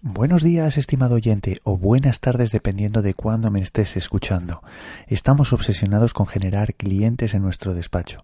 Buenos 0.00 0.44
días, 0.44 0.78
estimado 0.78 1.16
oyente, 1.16 1.58
o 1.64 1.76
buenas 1.76 2.20
tardes 2.20 2.52
dependiendo 2.52 3.02
de 3.02 3.14
cuándo 3.14 3.50
me 3.50 3.58
estés 3.58 3.96
escuchando. 3.96 4.62
Estamos 5.08 5.52
obsesionados 5.52 6.14
con 6.14 6.28
generar 6.28 6.74
clientes 6.74 7.34
en 7.34 7.42
nuestro 7.42 7.74
despacho. 7.74 8.20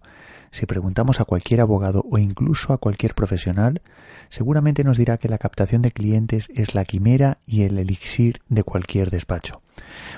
Si 0.51 0.65
preguntamos 0.65 1.19
a 1.19 1.25
cualquier 1.25 1.59
abogado 1.59 2.05
o 2.09 2.17
incluso 2.17 2.71
a 2.71 2.77
cualquier 2.77 3.13
profesional, 3.13 3.81
seguramente 4.29 4.85
nos 4.85 4.97
dirá 4.97 5.17
que 5.17 5.27
la 5.27 5.37
captación 5.37 5.81
de 5.81 5.91
clientes 5.91 6.47
es 6.55 6.75
la 6.75 6.85
quimera 6.85 7.39
y 7.45 7.63
el 7.63 7.77
elixir 7.77 8.39
de 8.47 8.63
cualquier 8.63 9.11
despacho. 9.11 9.61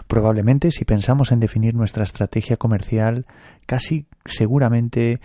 Probablemente 0.07 0.71
si 0.71 0.85
pensamos 0.85 1.31
en 1.31 1.39
definir 1.39 1.75
nuestra 1.75 2.03
estrategia 2.03 2.57
comercial, 2.57 3.25
casi 3.65 4.05
seguramente 4.25 5.19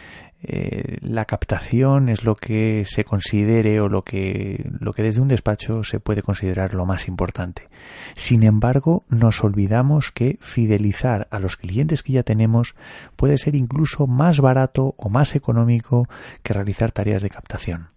eh, 0.44 0.98
la 1.02 1.24
captación 1.24 2.08
es 2.08 2.24
lo 2.24 2.34
que 2.34 2.84
se 2.84 3.04
considere 3.04 3.80
o 3.80 3.88
lo 3.88 4.02
que, 4.02 4.68
lo 4.80 4.92
que 4.92 5.02
desde 5.04 5.20
un 5.20 5.28
despacho 5.28 5.84
se 5.84 6.00
puede 6.00 6.22
considerar 6.22 6.74
lo 6.74 6.84
más 6.84 7.06
importante. 7.06 7.68
Sin 8.14 8.42
embargo, 8.42 9.04
nos 9.08 9.44
olvidamos 9.44 10.10
que 10.10 10.38
fidelizar 10.40 11.28
a 11.30 11.38
los 11.38 11.56
clientes 11.56 12.02
que 12.02 12.14
ya 12.14 12.24
tenemos 12.24 12.74
puede 13.14 13.38
ser 13.38 13.54
incluso 13.54 14.08
más 14.08 14.40
barato 14.40 14.94
o 14.96 15.08
más 15.08 15.36
económico 15.36 16.08
que 16.42 16.54
realizar 16.54 16.90
tareas 16.90 17.22
de 17.22 17.30
captación. 17.30 17.88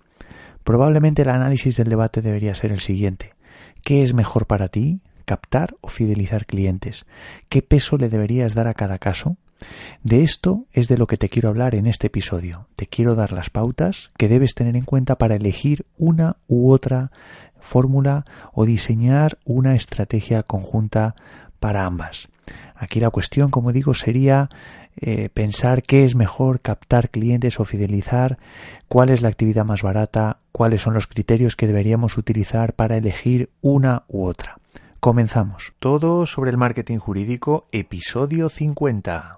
Probablemente 0.63 1.23
el 1.23 1.29
análisis 1.29 1.77
del 1.77 1.89
debate 1.89 2.21
debería 2.21 2.53
ser 2.53 2.71
el 2.71 2.79
siguiente. 2.79 3.31
¿Qué 3.83 4.03
es 4.03 4.13
mejor 4.13 4.45
para 4.45 4.67
ti? 4.67 4.99
¿Captar 5.25 5.75
o 5.81 5.87
fidelizar 5.87 6.45
clientes? 6.45 7.05
¿Qué 7.49 7.61
peso 7.61 7.97
le 7.97 8.09
deberías 8.09 8.53
dar 8.53 8.67
a 8.67 8.73
cada 8.73 8.99
caso? 8.99 9.37
De 10.03 10.21
esto 10.21 10.65
es 10.71 10.87
de 10.87 10.97
lo 10.97 11.07
que 11.07 11.17
te 11.17 11.29
quiero 11.29 11.49
hablar 11.49 11.75
en 11.75 11.87
este 11.87 12.07
episodio. 12.07 12.67
Te 12.75 12.87
quiero 12.87 13.15
dar 13.15 13.31
las 13.31 13.49
pautas 13.49 14.11
que 14.17 14.27
debes 14.27 14.53
tener 14.53 14.75
en 14.75 14.83
cuenta 14.83 15.17
para 15.17 15.35
elegir 15.35 15.85
una 15.97 16.37
u 16.47 16.71
otra 16.71 17.11
fórmula 17.59 18.23
o 18.53 18.65
diseñar 18.65 19.39
una 19.45 19.75
estrategia 19.75 20.43
conjunta 20.43 21.15
para 21.59 21.85
ambas. 21.85 22.27
Aquí 22.75 22.99
la 22.99 23.09
cuestión, 23.09 23.49
como 23.49 23.71
digo, 23.71 23.93
sería 23.93 24.49
eh, 24.97 25.29
pensar 25.33 25.81
qué 25.81 26.03
es 26.03 26.15
mejor 26.15 26.61
captar 26.61 27.09
clientes 27.09 27.59
o 27.59 27.65
fidelizar, 27.65 28.37
cuál 28.87 29.09
es 29.09 29.21
la 29.21 29.29
actividad 29.29 29.65
más 29.65 29.81
barata, 29.81 30.37
cuáles 30.51 30.81
son 30.81 30.93
los 30.93 31.07
criterios 31.07 31.55
que 31.55 31.67
deberíamos 31.67 32.17
utilizar 32.17 32.73
para 32.73 32.97
elegir 32.97 33.49
una 33.61 34.03
u 34.07 34.25
otra. 34.25 34.57
Comenzamos. 35.05 35.73
Todo 35.77 36.25
sobre 36.25 36.49
el 36.49 36.57
marketing 36.57 36.97
jurídico, 36.97 37.67
episodio 37.71 38.49
50. 38.49 39.37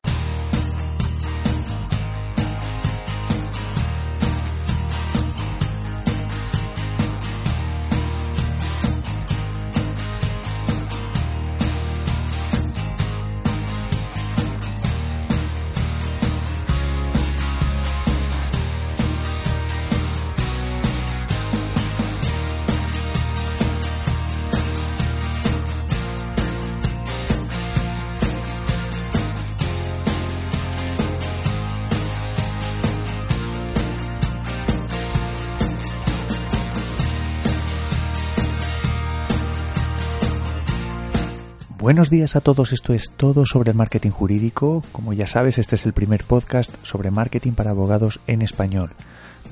Buenos 41.88 42.10
días 42.10 42.36
a 42.36 42.42
todos, 42.42 42.74
esto 42.74 42.94
es 42.94 43.12
todo 43.12 43.46
sobre 43.46 43.72
el 43.72 43.78
marketing 43.78 44.10
jurídico. 44.10 44.84
Como 44.92 45.14
ya 45.14 45.26
sabes, 45.26 45.58
este 45.58 45.76
es 45.76 45.86
el 45.86 45.94
primer 45.94 46.26
podcast 46.26 46.76
sobre 46.84 47.12
marketing 47.12 47.54
para 47.54 47.70
abogados 47.70 48.20
en 48.28 48.42
español. 48.42 48.92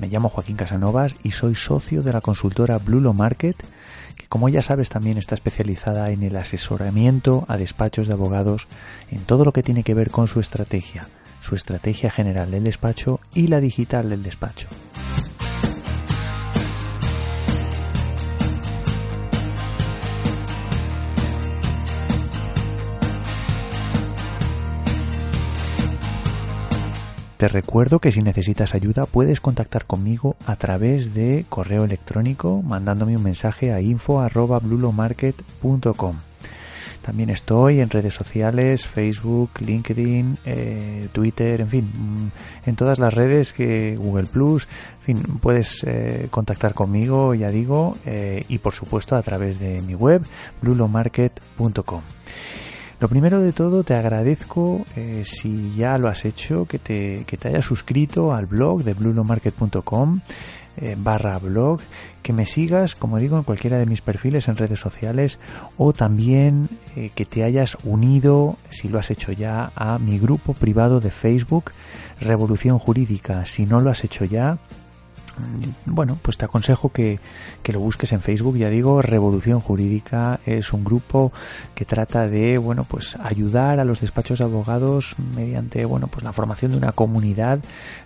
Me 0.00 0.08
llamo 0.08 0.28
Joaquín 0.28 0.56
Casanovas 0.56 1.16
y 1.22 1.30
soy 1.30 1.54
socio 1.54 2.02
de 2.02 2.12
la 2.12 2.20
consultora 2.20 2.76
Blulo 2.76 3.14
Market, 3.14 3.56
que 4.16 4.26
como 4.26 4.50
ya 4.50 4.60
sabes 4.60 4.90
también 4.90 5.16
está 5.16 5.34
especializada 5.34 6.10
en 6.10 6.22
el 6.22 6.36
asesoramiento 6.36 7.46
a 7.48 7.56
despachos 7.56 8.06
de 8.06 8.12
abogados 8.12 8.68
en 9.10 9.22
todo 9.22 9.46
lo 9.46 9.54
que 9.54 9.62
tiene 9.62 9.82
que 9.82 9.94
ver 9.94 10.10
con 10.10 10.26
su 10.26 10.38
estrategia, 10.38 11.08
su 11.40 11.54
estrategia 11.54 12.10
general 12.10 12.50
del 12.50 12.64
despacho 12.64 13.18
y 13.32 13.46
la 13.46 13.62
digital 13.62 14.10
del 14.10 14.22
despacho. 14.22 14.68
Te 27.36 27.48
recuerdo 27.48 27.98
que 27.98 28.12
si 28.12 28.22
necesitas 28.22 28.74
ayuda 28.74 29.04
puedes 29.04 29.42
contactar 29.42 29.84
conmigo 29.84 30.36
a 30.46 30.56
través 30.56 31.12
de 31.12 31.44
correo 31.50 31.84
electrónico 31.84 32.62
mandándome 32.62 33.14
un 33.14 33.22
mensaje 33.22 33.74
a 33.74 33.82
info@blulomarket.com. 33.82 36.16
También 37.02 37.28
estoy 37.28 37.80
en 37.80 37.90
redes 37.90 38.14
sociales, 38.14 38.88
Facebook, 38.88 39.50
LinkedIn, 39.60 40.38
eh, 40.46 41.08
Twitter, 41.12 41.60
en 41.60 41.68
fin, 41.68 41.90
en 42.64 42.74
todas 42.74 42.98
las 42.98 43.12
redes 43.12 43.52
que 43.52 43.96
Google 43.96 44.26
Plus, 44.26 44.66
en 45.00 45.04
fin, 45.04 45.18
puedes 45.40 45.84
eh, 45.84 46.28
contactar 46.30 46.72
conmigo, 46.74 47.34
ya 47.34 47.50
digo, 47.50 47.98
eh, 48.06 48.46
y 48.48 48.56
por 48.58 48.72
supuesto 48.72 49.14
a 49.14 49.20
través 49.22 49.60
de 49.60 49.82
mi 49.82 49.94
web, 49.94 50.22
blulomarket.com. 50.62 52.00
Lo 52.98 53.08
primero 53.08 53.40
de 53.40 53.52
todo, 53.52 53.84
te 53.84 53.94
agradezco 53.94 54.84
eh, 54.96 55.22
si 55.24 55.74
ya 55.76 55.98
lo 55.98 56.08
has 56.08 56.24
hecho, 56.24 56.64
que 56.64 56.78
te, 56.78 57.24
que 57.26 57.36
te 57.36 57.48
hayas 57.48 57.66
suscrito 57.66 58.32
al 58.32 58.46
blog 58.46 58.84
de 58.84 58.94
blulomarket.com 58.94 60.20
eh, 60.78 60.94
barra 60.98 61.38
blog, 61.38 61.80
que 62.22 62.34
me 62.34 62.44
sigas, 62.44 62.94
como 62.94 63.18
digo, 63.18 63.38
en 63.38 63.44
cualquiera 63.44 63.78
de 63.78 63.86
mis 63.86 64.02
perfiles 64.02 64.48
en 64.48 64.56
redes 64.56 64.78
sociales 64.78 65.38
o 65.78 65.94
también 65.94 66.68
eh, 66.96 67.10
que 67.14 67.24
te 67.24 67.44
hayas 67.44 67.78
unido, 67.84 68.56
si 68.68 68.88
lo 68.88 68.98
has 68.98 69.10
hecho 69.10 69.32
ya, 69.32 69.72
a 69.74 69.98
mi 69.98 70.18
grupo 70.18 70.52
privado 70.52 71.00
de 71.00 71.10
Facebook, 71.10 71.72
Revolución 72.20 72.78
Jurídica. 72.78 73.46
Si 73.46 73.64
no 73.64 73.80
lo 73.80 73.90
has 73.90 74.04
hecho 74.04 74.26
ya, 74.26 74.58
bueno, 75.84 76.18
pues 76.22 76.38
te 76.38 76.44
aconsejo 76.44 76.90
que, 76.90 77.18
que, 77.62 77.72
lo 77.72 77.80
busques 77.80 78.12
en 78.12 78.20
Facebook. 78.20 78.56
Ya 78.56 78.70
digo, 78.70 79.02
Revolución 79.02 79.60
Jurídica 79.60 80.40
es 80.46 80.72
un 80.72 80.84
grupo 80.84 81.32
que 81.74 81.84
trata 81.84 82.28
de, 82.28 82.58
bueno, 82.58 82.84
pues 82.84 83.16
ayudar 83.22 83.80
a 83.80 83.84
los 83.84 84.00
despachos 84.00 84.38
de 84.38 84.44
abogados 84.44 85.16
mediante, 85.34 85.84
bueno, 85.84 86.06
pues 86.08 86.24
la 86.24 86.32
formación 86.32 86.72
de 86.72 86.78
una 86.78 86.92
comunidad 86.92 87.60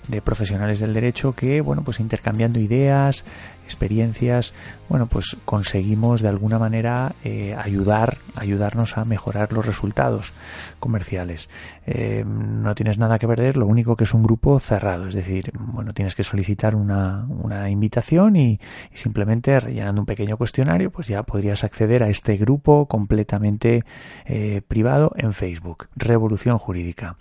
de 0.08 0.22
profesionales 0.22 0.80
del 0.80 0.94
derecho 0.94 1.32
que, 1.32 1.60
bueno, 1.60 1.82
pues 1.82 2.00
intercambiando 2.00 2.58
ideas, 2.60 3.24
experiencias, 3.70 4.52
bueno, 4.88 5.06
pues 5.06 5.36
conseguimos 5.44 6.20
de 6.20 6.28
alguna 6.28 6.58
manera 6.58 7.14
eh, 7.22 7.54
ayudar, 7.56 8.18
ayudarnos 8.34 8.98
a 8.98 9.04
mejorar 9.04 9.52
los 9.52 9.64
resultados 9.64 10.32
comerciales. 10.80 11.48
Eh, 11.86 12.24
no 12.26 12.74
tienes 12.74 12.98
nada 12.98 13.18
que 13.18 13.28
perder, 13.28 13.56
lo 13.56 13.66
único 13.66 13.94
que 13.94 14.04
es 14.04 14.14
un 14.14 14.24
grupo 14.24 14.58
cerrado, 14.58 15.06
es 15.06 15.14
decir, 15.14 15.52
bueno, 15.58 15.92
tienes 15.94 16.16
que 16.16 16.24
solicitar 16.24 16.74
una, 16.74 17.24
una 17.28 17.70
invitación 17.70 18.34
y, 18.36 18.58
simplemente 18.92 19.60
rellenando 19.60 20.02
un 20.02 20.06
pequeño 20.06 20.36
cuestionario, 20.36 20.90
pues 20.90 21.06
ya 21.06 21.22
podrías 21.22 21.62
acceder 21.62 22.02
a 22.02 22.10
este 22.10 22.36
grupo 22.36 22.86
completamente 22.86 23.84
eh, 24.26 24.62
privado 24.66 25.12
en 25.16 25.32
Facebook, 25.32 25.88
Revolución 25.94 26.58
Jurídica. 26.58 27.16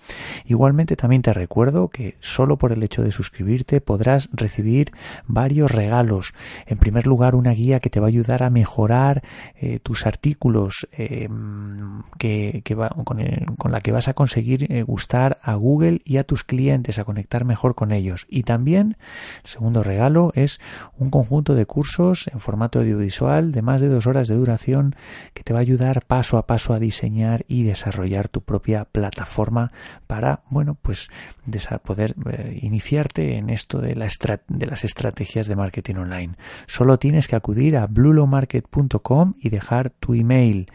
Igualmente 0.45 0.95
también 0.95 1.21
te 1.21 1.33
recuerdo 1.33 1.89
que 1.89 2.17
solo 2.19 2.57
por 2.57 2.71
el 2.71 2.81
hecho 2.81 3.03
de 3.03 3.11
suscribirte 3.11 3.79
podrás 3.79 4.29
recibir 4.33 4.91
varios 5.27 5.71
regalos 5.71 6.33
en 6.65 6.77
primer 6.77 7.07
lugar, 7.07 7.35
una 7.35 7.51
guía 7.51 7.79
que 7.79 7.89
te 7.89 7.99
va 7.99 8.07
a 8.07 8.09
ayudar 8.09 8.43
a 8.43 8.49
mejorar 8.49 9.21
eh, 9.55 9.79
tus 9.79 10.05
artículos 10.05 10.87
eh, 10.91 11.27
que, 12.17 12.75
va, 12.75 12.89
con, 12.89 13.71
la 13.71 13.81
que 13.81 13.91
vas 13.91 14.07
a 14.07 14.13
conseguir 14.13 14.71
eh, 14.71 14.83
gustar 14.83 15.39
a 15.41 15.55
Google 15.55 16.01
y 16.05 16.17
a 16.17 16.23
tus 16.23 16.43
clientes, 16.43 16.99
a 16.99 17.03
conectar 17.03 17.45
mejor 17.45 17.75
con 17.75 17.91
ellos. 17.91 18.25
Y 18.29 18.43
también, 18.43 18.97
segundo 19.43 19.83
regalo 19.83 20.31
es 20.35 20.59
un 20.97 21.09
conjunto 21.09 21.55
de 21.55 21.65
cursos 21.65 22.29
en 22.31 22.39
formato 22.39 22.79
audiovisual 22.79 23.51
de 23.51 23.61
más 23.61 23.81
de 23.81 23.87
dos 23.87 24.07
horas 24.07 24.27
de 24.27 24.35
duración 24.35 24.95
que 25.33 25.43
te 25.43 25.53
va 25.53 25.59
a 25.59 25.61
ayudar 25.61 26.05
paso 26.05 26.37
a 26.37 26.47
paso 26.47 26.73
a 26.73 26.79
diseñar 26.79 27.45
y 27.47 27.63
desarrollar 27.63 28.27
tu 28.27 28.41
propia 28.41 28.85
plataforma 28.85 29.71
para, 30.07 30.43
bueno, 30.49 30.77
pues 30.81 31.09
poder 31.83 32.15
iniciarte 32.61 33.37
en 33.37 33.49
esto 33.49 33.79
de, 33.79 33.95
la 33.95 34.07
de 34.47 34.65
las 34.65 34.83
estrategias 34.83 35.47
de 35.47 35.55
marketing 35.55 35.95
online. 35.95 36.28
Solo 36.67 36.99
tienes 36.99 37.27
que 37.27 37.35
acudir 37.35 37.77
a 37.77 37.87
blulomarket.com 37.87 39.33
y 39.39 39.49
dejar 39.49 39.89
tu 39.89 40.13
email. 40.13 40.67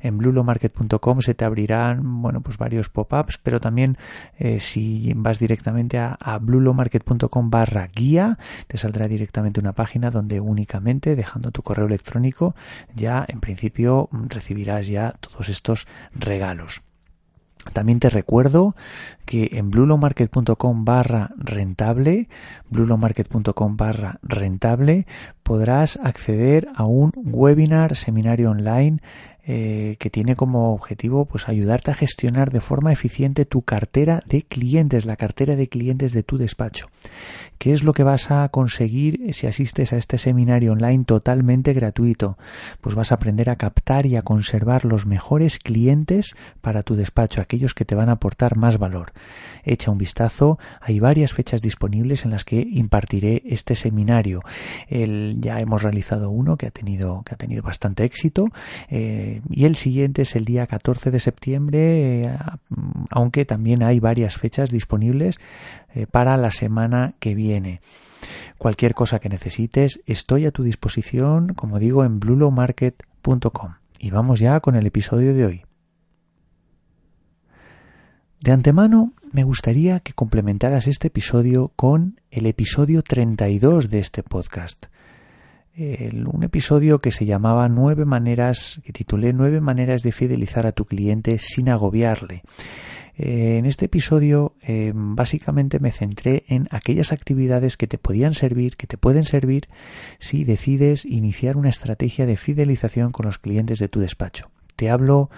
En 0.00 0.18
blulomarket.com 0.18 1.20
se 1.20 1.34
te 1.34 1.44
abrirán, 1.44 2.22
bueno, 2.22 2.40
pues 2.40 2.58
varios 2.58 2.88
pop-ups, 2.88 3.38
pero 3.42 3.60
también 3.60 3.96
eh, 4.38 4.60
si 4.60 5.12
vas 5.14 5.38
directamente 5.38 5.98
a, 5.98 6.16
a 6.20 6.38
blulomarket.com 6.38 7.50
barra 7.50 7.86
guía, 7.86 8.38
te 8.66 8.78
saldrá 8.78 9.08
directamente 9.08 9.60
una 9.60 9.72
página 9.72 10.10
donde 10.10 10.40
únicamente 10.40 11.16
dejando 11.16 11.50
tu 11.50 11.62
correo 11.62 11.86
electrónico 11.86 12.54
ya 12.94 13.24
en 13.28 13.40
principio 13.40 14.08
recibirás 14.28 14.88
ya 14.88 15.12
todos 15.12 15.48
estos 15.48 15.86
regalos. 16.14 16.82
También 17.72 17.98
te 17.98 18.10
recuerdo 18.10 18.74
que 19.24 19.50
en 19.52 19.70
blulomarket.com 19.70 20.84
barra 20.84 21.30
rentable, 21.36 22.28
blulomarket.com 22.70 23.76
barra 23.76 24.18
rentable, 24.22 25.06
podrás 25.42 25.98
acceder 26.02 26.68
a 26.74 26.84
un 26.84 27.12
webinar, 27.16 27.96
seminario 27.96 28.50
online 28.50 29.00
eh, 29.46 29.96
que 29.98 30.08
tiene 30.08 30.36
como 30.36 30.72
objetivo 30.72 31.26
pues 31.26 31.48
ayudarte 31.48 31.90
a 31.90 31.94
gestionar 31.94 32.50
de 32.50 32.60
forma 32.60 32.92
eficiente 32.92 33.44
tu 33.44 33.60
cartera 33.62 34.22
de 34.26 34.42
clientes, 34.42 35.04
la 35.04 35.16
cartera 35.16 35.54
de 35.54 35.68
clientes 35.68 36.12
de 36.12 36.22
tu 36.22 36.38
despacho. 36.38 36.88
¿Qué 37.58 37.72
es 37.72 37.82
lo 37.82 37.92
que 37.92 38.02
vas 38.02 38.30
a 38.30 38.48
conseguir 38.48 39.34
si 39.34 39.46
asistes 39.46 39.92
a 39.92 39.96
este 39.96 40.18
seminario 40.18 40.72
online 40.72 41.04
totalmente 41.04 41.72
gratuito? 41.72 42.38
Pues 42.80 42.94
vas 42.94 43.12
a 43.12 43.16
aprender 43.16 43.50
a 43.50 43.56
captar 43.56 44.06
y 44.06 44.16
a 44.16 44.22
conservar 44.22 44.84
los 44.84 45.06
mejores 45.06 45.58
clientes 45.58 46.34
para 46.60 46.82
tu 46.82 46.94
despacho, 46.94 47.40
aquellos 47.40 47.74
que 47.74 47.84
te 47.84 47.94
van 47.94 48.08
a 48.08 48.12
aportar 48.12 48.56
más 48.56 48.78
valor. 48.78 49.12
Echa 49.62 49.90
un 49.90 49.98
vistazo, 49.98 50.58
hay 50.80 51.00
varias 51.00 51.32
fechas 51.32 51.62
disponibles 51.62 52.24
en 52.24 52.30
las 52.30 52.44
que 52.44 52.60
impartiré 52.60 53.42
este 53.46 53.74
seminario. 53.74 54.40
Ya 54.88 55.58
hemos 55.58 55.82
realizado 55.82 56.30
uno 56.30 56.56
que 56.56 56.66
ha 56.66 56.70
tenido, 56.70 57.22
que 57.24 57.34
ha 57.34 57.38
tenido 57.38 57.62
bastante 57.62 58.04
éxito. 58.04 58.46
Eh, 58.88 59.33
y 59.50 59.64
el 59.64 59.76
siguiente 59.76 60.22
es 60.22 60.36
el 60.36 60.44
día 60.44 60.66
14 60.66 61.10
de 61.10 61.18
septiembre, 61.18 62.22
eh, 62.22 62.38
aunque 63.10 63.44
también 63.44 63.82
hay 63.82 64.00
varias 64.00 64.36
fechas 64.36 64.70
disponibles 64.70 65.38
eh, 65.94 66.06
para 66.06 66.36
la 66.36 66.50
semana 66.50 67.14
que 67.18 67.34
viene. 67.34 67.80
Cualquier 68.58 68.94
cosa 68.94 69.18
que 69.18 69.28
necesites, 69.28 70.00
estoy 70.06 70.46
a 70.46 70.50
tu 70.50 70.62
disposición, 70.62 71.54
como 71.54 71.78
digo, 71.78 72.04
en 72.04 72.20
blulomarket.com. 72.20 73.74
Y 73.98 74.10
vamos 74.10 74.40
ya 74.40 74.60
con 74.60 74.76
el 74.76 74.86
episodio 74.86 75.34
de 75.34 75.44
hoy. 75.44 75.62
De 78.40 78.52
antemano, 78.52 79.14
me 79.32 79.44
gustaría 79.44 80.00
que 80.00 80.12
complementaras 80.12 80.86
este 80.86 81.08
episodio 81.08 81.72
con 81.76 82.20
el 82.30 82.46
episodio 82.46 83.02
32 83.02 83.88
de 83.88 83.98
este 83.98 84.22
podcast 84.22 84.86
un 85.76 86.42
episodio 86.42 86.98
que 86.98 87.10
se 87.10 87.24
llamaba 87.24 87.68
Nueve 87.68 88.04
maneras, 88.04 88.80
que 88.84 88.92
titulé 88.92 89.32
Nueve 89.32 89.60
maneras 89.60 90.02
de 90.02 90.12
fidelizar 90.12 90.66
a 90.66 90.72
tu 90.72 90.84
cliente 90.84 91.38
sin 91.38 91.68
agobiarle. 91.68 92.42
Eh, 93.16 93.58
en 93.58 93.66
este 93.66 93.86
episodio 93.86 94.54
eh, 94.62 94.92
básicamente 94.94 95.78
me 95.78 95.92
centré 95.92 96.44
en 96.48 96.66
aquellas 96.70 97.12
actividades 97.12 97.76
que 97.76 97.86
te 97.86 97.98
podían 97.98 98.34
servir, 98.34 98.76
que 98.76 98.86
te 98.86 98.98
pueden 98.98 99.24
servir 99.24 99.68
si 100.18 100.44
decides 100.44 101.04
iniciar 101.04 101.56
una 101.56 101.68
estrategia 101.68 102.26
de 102.26 102.36
fidelización 102.36 103.12
con 103.12 103.26
los 103.26 103.38
clientes 103.38 103.78
de 103.78 103.88
tu 103.88 104.00
despacho. 104.00 104.50
Hablo, 104.88 105.30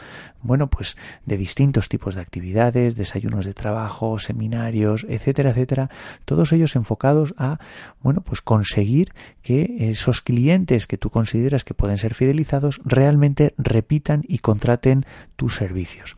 bueno, 0.42 0.68
pues 0.68 0.96
de 1.24 1.36
distintos 1.36 1.88
tipos 1.88 2.14
de 2.14 2.20
actividades, 2.20 2.96
desayunos 2.96 3.44
de 3.44 3.54
trabajo, 3.54 4.18
seminarios, 4.18 5.06
etcétera, 5.08 5.50
etcétera, 5.50 5.90
todos 6.24 6.52
ellos 6.52 6.76
enfocados 6.76 7.34
a, 7.36 7.58
bueno, 8.00 8.20
pues 8.20 8.42
conseguir 8.42 9.12
que 9.42 9.90
esos 9.90 10.22
clientes 10.22 10.86
que 10.86 10.98
tú 10.98 11.10
consideras 11.10 11.64
que 11.64 11.74
pueden 11.74 11.98
ser 11.98 12.14
fidelizados 12.14 12.80
realmente 12.84 13.54
repitan 13.58 14.22
y 14.26 14.38
contraten 14.38 15.04
tus 15.36 15.54
servicios. 15.56 16.16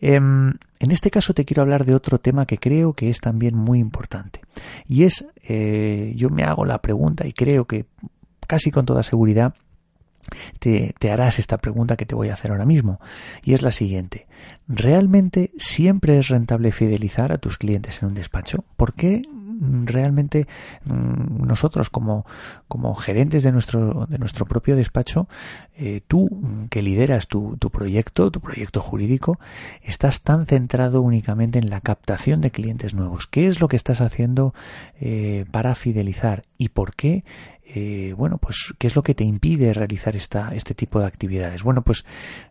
Em, 0.00 0.54
en 0.78 0.90
este 0.90 1.10
caso 1.10 1.34
te 1.34 1.44
quiero 1.44 1.62
hablar 1.62 1.84
de 1.84 1.94
otro 1.94 2.18
tema 2.18 2.46
que 2.46 2.58
creo 2.58 2.92
que 2.92 3.08
es 3.08 3.20
también 3.20 3.56
muy 3.56 3.78
importante. 3.78 4.40
Y 4.86 5.04
es, 5.04 5.26
eh, 5.42 6.12
yo 6.16 6.28
me 6.28 6.44
hago 6.44 6.64
la 6.64 6.82
pregunta 6.82 7.26
y 7.26 7.32
creo 7.32 7.66
que 7.66 7.86
casi 8.46 8.70
con 8.70 8.84
toda 8.84 9.02
seguridad 9.02 9.54
te, 10.58 11.10
harás 11.10 11.38
esta 11.38 11.58
pregunta 11.58 11.96
que 11.96 12.06
te 12.06 12.14
voy 12.14 12.28
a 12.28 12.34
hacer 12.34 12.50
ahora 12.50 12.64
mismo. 12.64 13.00
Y 13.42 13.54
es 13.54 13.62
la 13.62 13.72
siguiente. 13.72 14.26
¿Realmente 14.68 15.52
siempre 15.58 16.18
es 16.18 16.28
rentable 16.28 16.72
fidelizar 16.72 17.32
a 17.32 17.38
tus 17.38 17.58
clientes 17.58 18.02
en 18.02 18.08
un 18.08 18.14
despacho? 18.14 18.64
¿Por 18.76 18.94
qué 18.94 19.22
realmente 19.84 20.46
mm, 20.84 21.46
nosotros 21.46 21.90
como, 21.90 22.26
como 22.68 22.94
gerentes 22.94 23.42
de 23.42 23.52
nuestro, 23.52 24.06
de 24.06 24.18
nuestro 24.18 24.46
propio 24.46 24.76
despacho, 24.76 25.28
eh, 25.76 26.00
tú 26.06 26.28
que 26.70 26.82
lideras 26.82 27.28
tu, 27.28 27.56
tu 27.58 27.70
proyecto, 27.70 28.30
tu 28.30 28.40
proyecto 28.40 28.80
jurídico, 28.80 29.38
estás 29.82 30.22
tan 30.22 30.46
centrado 30.46 31.00
únicamente 31.00 31.58
en 31.58 31.70
la 31.70 31.80
captación 31.80 32.40
de 32.40 32.50
clientes 32.50 32.94
nuevos. 32.94 33.26
¿Qué 33.26 33.46
es 33.46 33.60
lo 33.60 33.68
que 33.68 33.76
estás 33.76 34.00
haciendo 34.00 34.54
eh, 35.00 35.44
para 35.50 35.74
fidelizar 35.74 36.42
y 36.58 36.70
por 36.70 36.94
qué 36.94 37.24
eh, 37.74 38.14
bueno, 38.16 38.36
pues, 38.38 38.74
¿qué 38.78 38.86
es 38.86 38.96
lo 38.96 39.02
que 39.02 39.14
te 39.14 39.24
impide 39.24 39.72
realizar 39.72 40.14
esta, 40.14 40.54
este 40.54 40.74
tipo 40.74 41.00
de 41.00 41.06
actividades? 41.06 41.62
Bueno, 41.62 41.82
pues 41.82 42.04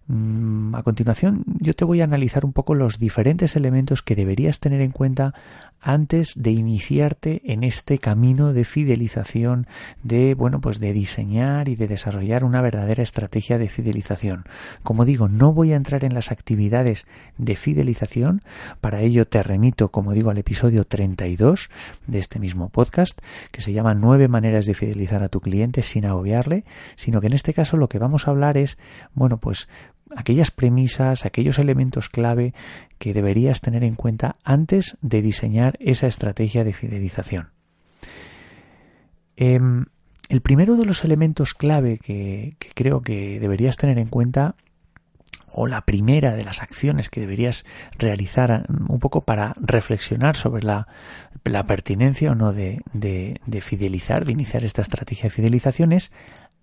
mm, 0.07 0.73
a 0.73 0.81
continuación 0.81 1.43
yo 1.59 1.73
te 1.75 1.85
voy 1.85 2.01
a 2.01 2.05
analizar 2.05 2.43
un 2.43 2.53
poco 2.53 2.73
los 2.73 2.97
diferentes 2.97 3.55
elementos 3.55 4.01
que 4.01 4.15
deberías 4.15 4.59
tener 4.59 4.81
en 4.81 4.91
cuenta 4.91 5.35
antes 5.81 6.33
de 6.35 6.51
iniciarte 6.51 7.41
en 7.45 7.63
este 7.63 7.97
camino 7.97 8.53
de 8.53 8.63
fidelización, 8.63 9.67
de, 10.03 10.35
bueno, 10.35 10.61
pues 10.61 10.79
de 10.79 10.93
diseñar 10.93 11.67
y 11.67 11.75
de 11.75 11.87
desarrollar 11.87 12.43
una 12.43 12.61
verdadera 12.61 13.03
estrategia 13.03 13.57
de 13.57 13.67
fidelización. 13.67 14.45
Como 14.83 15.05
digo, 15.05 15.27
no 15.27 15.53
voy 15.53 15.73
a 15.73 15.75
entrar 15.75 16.03
en 16.05 16.13
las 16.13 16.31
actividades 16.31 17.05
de 17.37 17.55
fidelización, 17.55 18.41
para 18.79 19.01
ello 19.01 19.27
te 19.27 19.41
remito, 19.41 19.89
como 19.89 20.13
digo, 20.13 20.29
al 20.29 20.37
episodio 20.37 20.85
32 20.85 21.69
de 22.07 22.19
este 22.19 22.39
mismo 22.39 22.69
podcast, 22.69 23.19
que 23.51 23.61
se 23.61 23.73
llama 23.73 23.95
Nueve 23.95 24.27
maneras 24.27 24.65
de 24.65 24.75
fidelizar 24.75 25.23
a 25.23 25.29
tu 25.29 25.41
cliente 25.41 25.81
sin 25.81 26.05
agobiarle, 26.05 26.63
sino 26.95 27.21
que 27.21 27.27
en 27.27 27.33
este 27.33 27.53
caso 27.53 27.77
lo 27.77 27.89
que 27.89 27.99
vamos 27.99 28.27
a 28.27 28.31
hablar 28.31 28.57
es, 28.57 28.77
bueno, 29.13 29.37
pues 29.37 29.67
aquellas 30.15 30.51
premisas, 30.51 31.25
aquellos 31.25 31.59
elementos 31.59 32.09
clave 32.09 32.53
que 32.97 33.13
deberías 33.13 33.61
tener 33.61 33.83
en 33.83 33.95
cuenta 33.95 34.35
antes 34.43 34.97
de 35.01 35.21
diseñar 35.21 35.77
esa 35.79 36.07
estrategia 36.07 36.63
de 36.63 36.73
fidelización. 36.73 37.49
Em, 39.35 39.85
el 40.29 40.41
primero 40.41 40.77
de 40.77 40.85
los 40.85 41.03
elementos 41.03 41.53
clave 41.53 41.97
que, 41.97 42.53
creo 42.75 43.01
que 43.01 43.39
deberías 43.39 43.77
tener 43.77 43.97
en 43.97 44.07
cuenta 44.07 44.55
o 45.53 45.67
la 45.67 45.81
primera 45.81 46.35
de 46.35 46.45
las 46.45 46.61
acciones 46.61 47.09
que 47.09 47.19
deberías 47.19 47.65
realizar 47.97 48.65
un 48.87 48.99
poco 48.99 49.21
para 49.21 49.53
reflexionar 49.59 50.37
sobre 50.37 50.63
la, 50.63 50.87
pertinencia 51.67 52.31
o 52.31 52.35
no 52.35 52.53
de, 52.53 52.81
de, 52.93 53.61
fidelizar, 53.61 54.23
de 54.23 54.31
iniciar 54.31 54.63
esta 54.63 54.81
estrategia 54.81 55.23
de 55.23 55.31
fidelización 55.31 55.91
es 55.91 56.11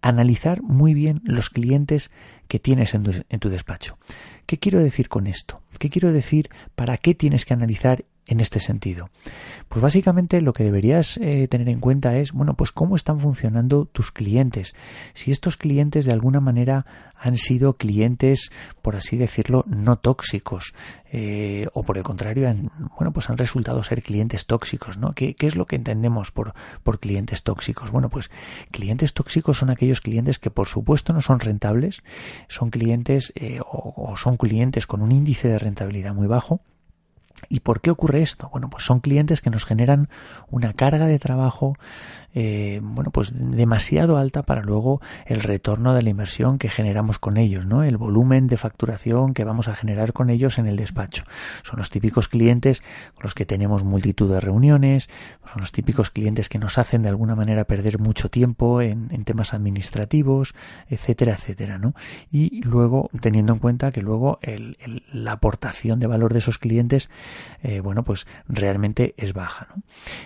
analizar 0.00 0.62
muy 0.62 0.94
bien 0.94 1.20
los 1.24 1.50
clientes 1.50 2.10
que 2.48 2.58
tienes 2.58 2.94
en 2.94 3.40
tu, 3.40 3.48
despacho. 3.48 3.98
¿Qué 4.46 4.58
quiero 4.58 4.82
decir 4.82 5.08
con 5.08 5.26
esto? 5.26 5.62
¿Qué 5.78 5.90
quiero 5.90 6.12
decir 6.12 6.48
para 6.74 6.96
qué 6.96 7.14
tienes 7.14 7.44
que 7.44 7.54
analizar 7.54 8.04
en 8.28 8.40
este 8.40 8.60
sentido? 8.60 9.08
Pues 9.68 9.82
básicamente 9.82 10.40
lo 10.40 10.52
que 10.52 10.64
deberías 10.64 11.18
eh, 11.18 11.48
tener 11.48 11.68
en 11.68 11.80
cuenta 11.80 12.16
es, 12.16 12.32
bueno, 12.32 12.54
pues 12.54 12.70
cómo 12.70 12.94
están 12.94 13.18
funcionando 13.18 13.86
tus 13.86 14.12
clientes. 14.12 14.74
Si 15.14 15.32
estos 15.32 15.56
clientes 15.56 16.04
de 16.04 16.12
alguna 16.12 16.40
manera 16.40 16.86
han 17.16 17.36
sido 17.36 17.74
clientes, 17.74 18.50
por 18.80 18.96
así 18.96 19.16
decirlo, 19.16 19.64
no 19.66 19.96
tóxicos, 19.96 20.74
eh, 21.10 21.66
o 21.74 21.82
por 21.82 21.98
el 21.98 22.04
contrario, 22.04 22.48
han, 22.48 22.70
bueno, 22.96 23.12
pues 23.12 23.28
han 23.30 23.38
resultado 23.38 23.82
ser 23.82 24.02
clientes 24.02 24.46
tóxicos, 24.46 24.98
¿no? 24.98 25.12
¿Qué, 25.12 25.34
es 25.38 25.56
lo 25.56 25.66
que 25.66 25.76
entendemos 25.76 26.30
por, 26.30 26.54
por 26.82 27.00
clientes 27.00 27.42
tóxicos? 27.42 27.90
Bueno, 27.90 28.08
pues 28.08 28.30
clientes 28.70 29.14
tóxicos 29.14 29.58
son 29.58 29.70
aquellos 29.70 30.00
clientes 30.00 30.38
que 30.38 30.50
por 30.50 30.68
supuesto 30.68 31.12
no 31.12 31.20
son 31.20 31.40
rentables, 31.40 32.02
son 32.48 32.70
clientes 32.70 33.32
eh, 33.34 33.58
o 33.66 34.14
son 34.16 34.36
clientes 34.36 34.86
con 34.86 35.02
un 35.02 35.12
índice 35.12 35.48
de 35.48 35.58
rentabilidad 35.58 36.14
muy 36.14 36.26
bajo, 36.26 36.60
¿Y 37.48 37.60
por 37.60 37.80
qué 37.80 37.90
ocurre 37.90 38.22
esto? 38.22 38.48
Bueno, 38.52 38.68
pues 38.70 38.84
son 38.84 39.00
clientes 39.00 39.40
que 39.40 39.50
nos 39.50 39.64
generan 39.64 40.08
una 40.50 40.72
carga 40.72 41.06
de 41.06 41.18
trabajo 41.18 41.74
eh, 42.34 42.80
bueno, 42.82 43.10
pues 43.10 43.32
demasiado 43.34 44.18
alta 44.18 44.42
para 44.42 44.62
luego 44.62 45.00
el 45.26 45.40
retorno 45.40 45.94
de 45.94 46.02
la 46.02 46.10
inversión 46.10 46.58
que 46.58 46.68
generamos 46.68 47.18
con 47.18 47.38
ellos, 47.38 47.64
¿no? 47.64 47.82
El 47.82 47.96
volumen 47.96 48.46
de 48.48 48.58
facturación 48.58 49.32
que 49.32 49.44
vamos 49.44 49.66
a 49.66 49.74
generar 49.74 50.12
con 50.12 50.28
ellos 50.28 50.58
en 50.58 50.66
el 50.66 50.76
despacho. 50.76 51.24
Son 51.62 51.78
los 51.78 51.90
típicos 51.90 52.28
clientes 52.28 52.82
con 53.14 53.24
los 53.24 53.34
que 53.34 53.46
tenemos 53.46 53.82
multitud 53.82 54.30
de 54.30 54.40
reuniones, 54.40 55.08
son 55.50 55.62
los 55.62 55.72
típicos 55.72 56.10
clientes 56.10 56.48
que 56.48 56.58
nos 56.58 56.76
hacen 56.76 57.02
de 57.02 57.08
alguna 57.08 57.34
manera 57.34 57.64
perder 57.64 57.98
mucho 57.98 58.28
tiempo 58.28 58.82
en, 58.82 59.08
temas 59.24 59.52
administrativos, 59.52 60.54
etcétera, 60.88 61.32
etcétera, 61.32 61.78
¿no? 61.78 61.94
Y 62.30 62.62
luego, 62.62 63.10
teniendo 63.20 63.54
en 63.54 63.58
cuenta 63.58 63.90
que 63.90 64.00
luego 64.00 64.38
la 65.12 65.32
aportación 65.32 65.98
de 65.98 66.06
valor 66.06 66.32
de 66.32 66.38
esos 66.38 66.58
clientes, 66.58 67.10
eh, 67.62 67.80
bueno, 67.80 68.04
pues 68.04 68.26
realmente 68.48 69.14
es 69.16 69.32
baja. 69.32 69.68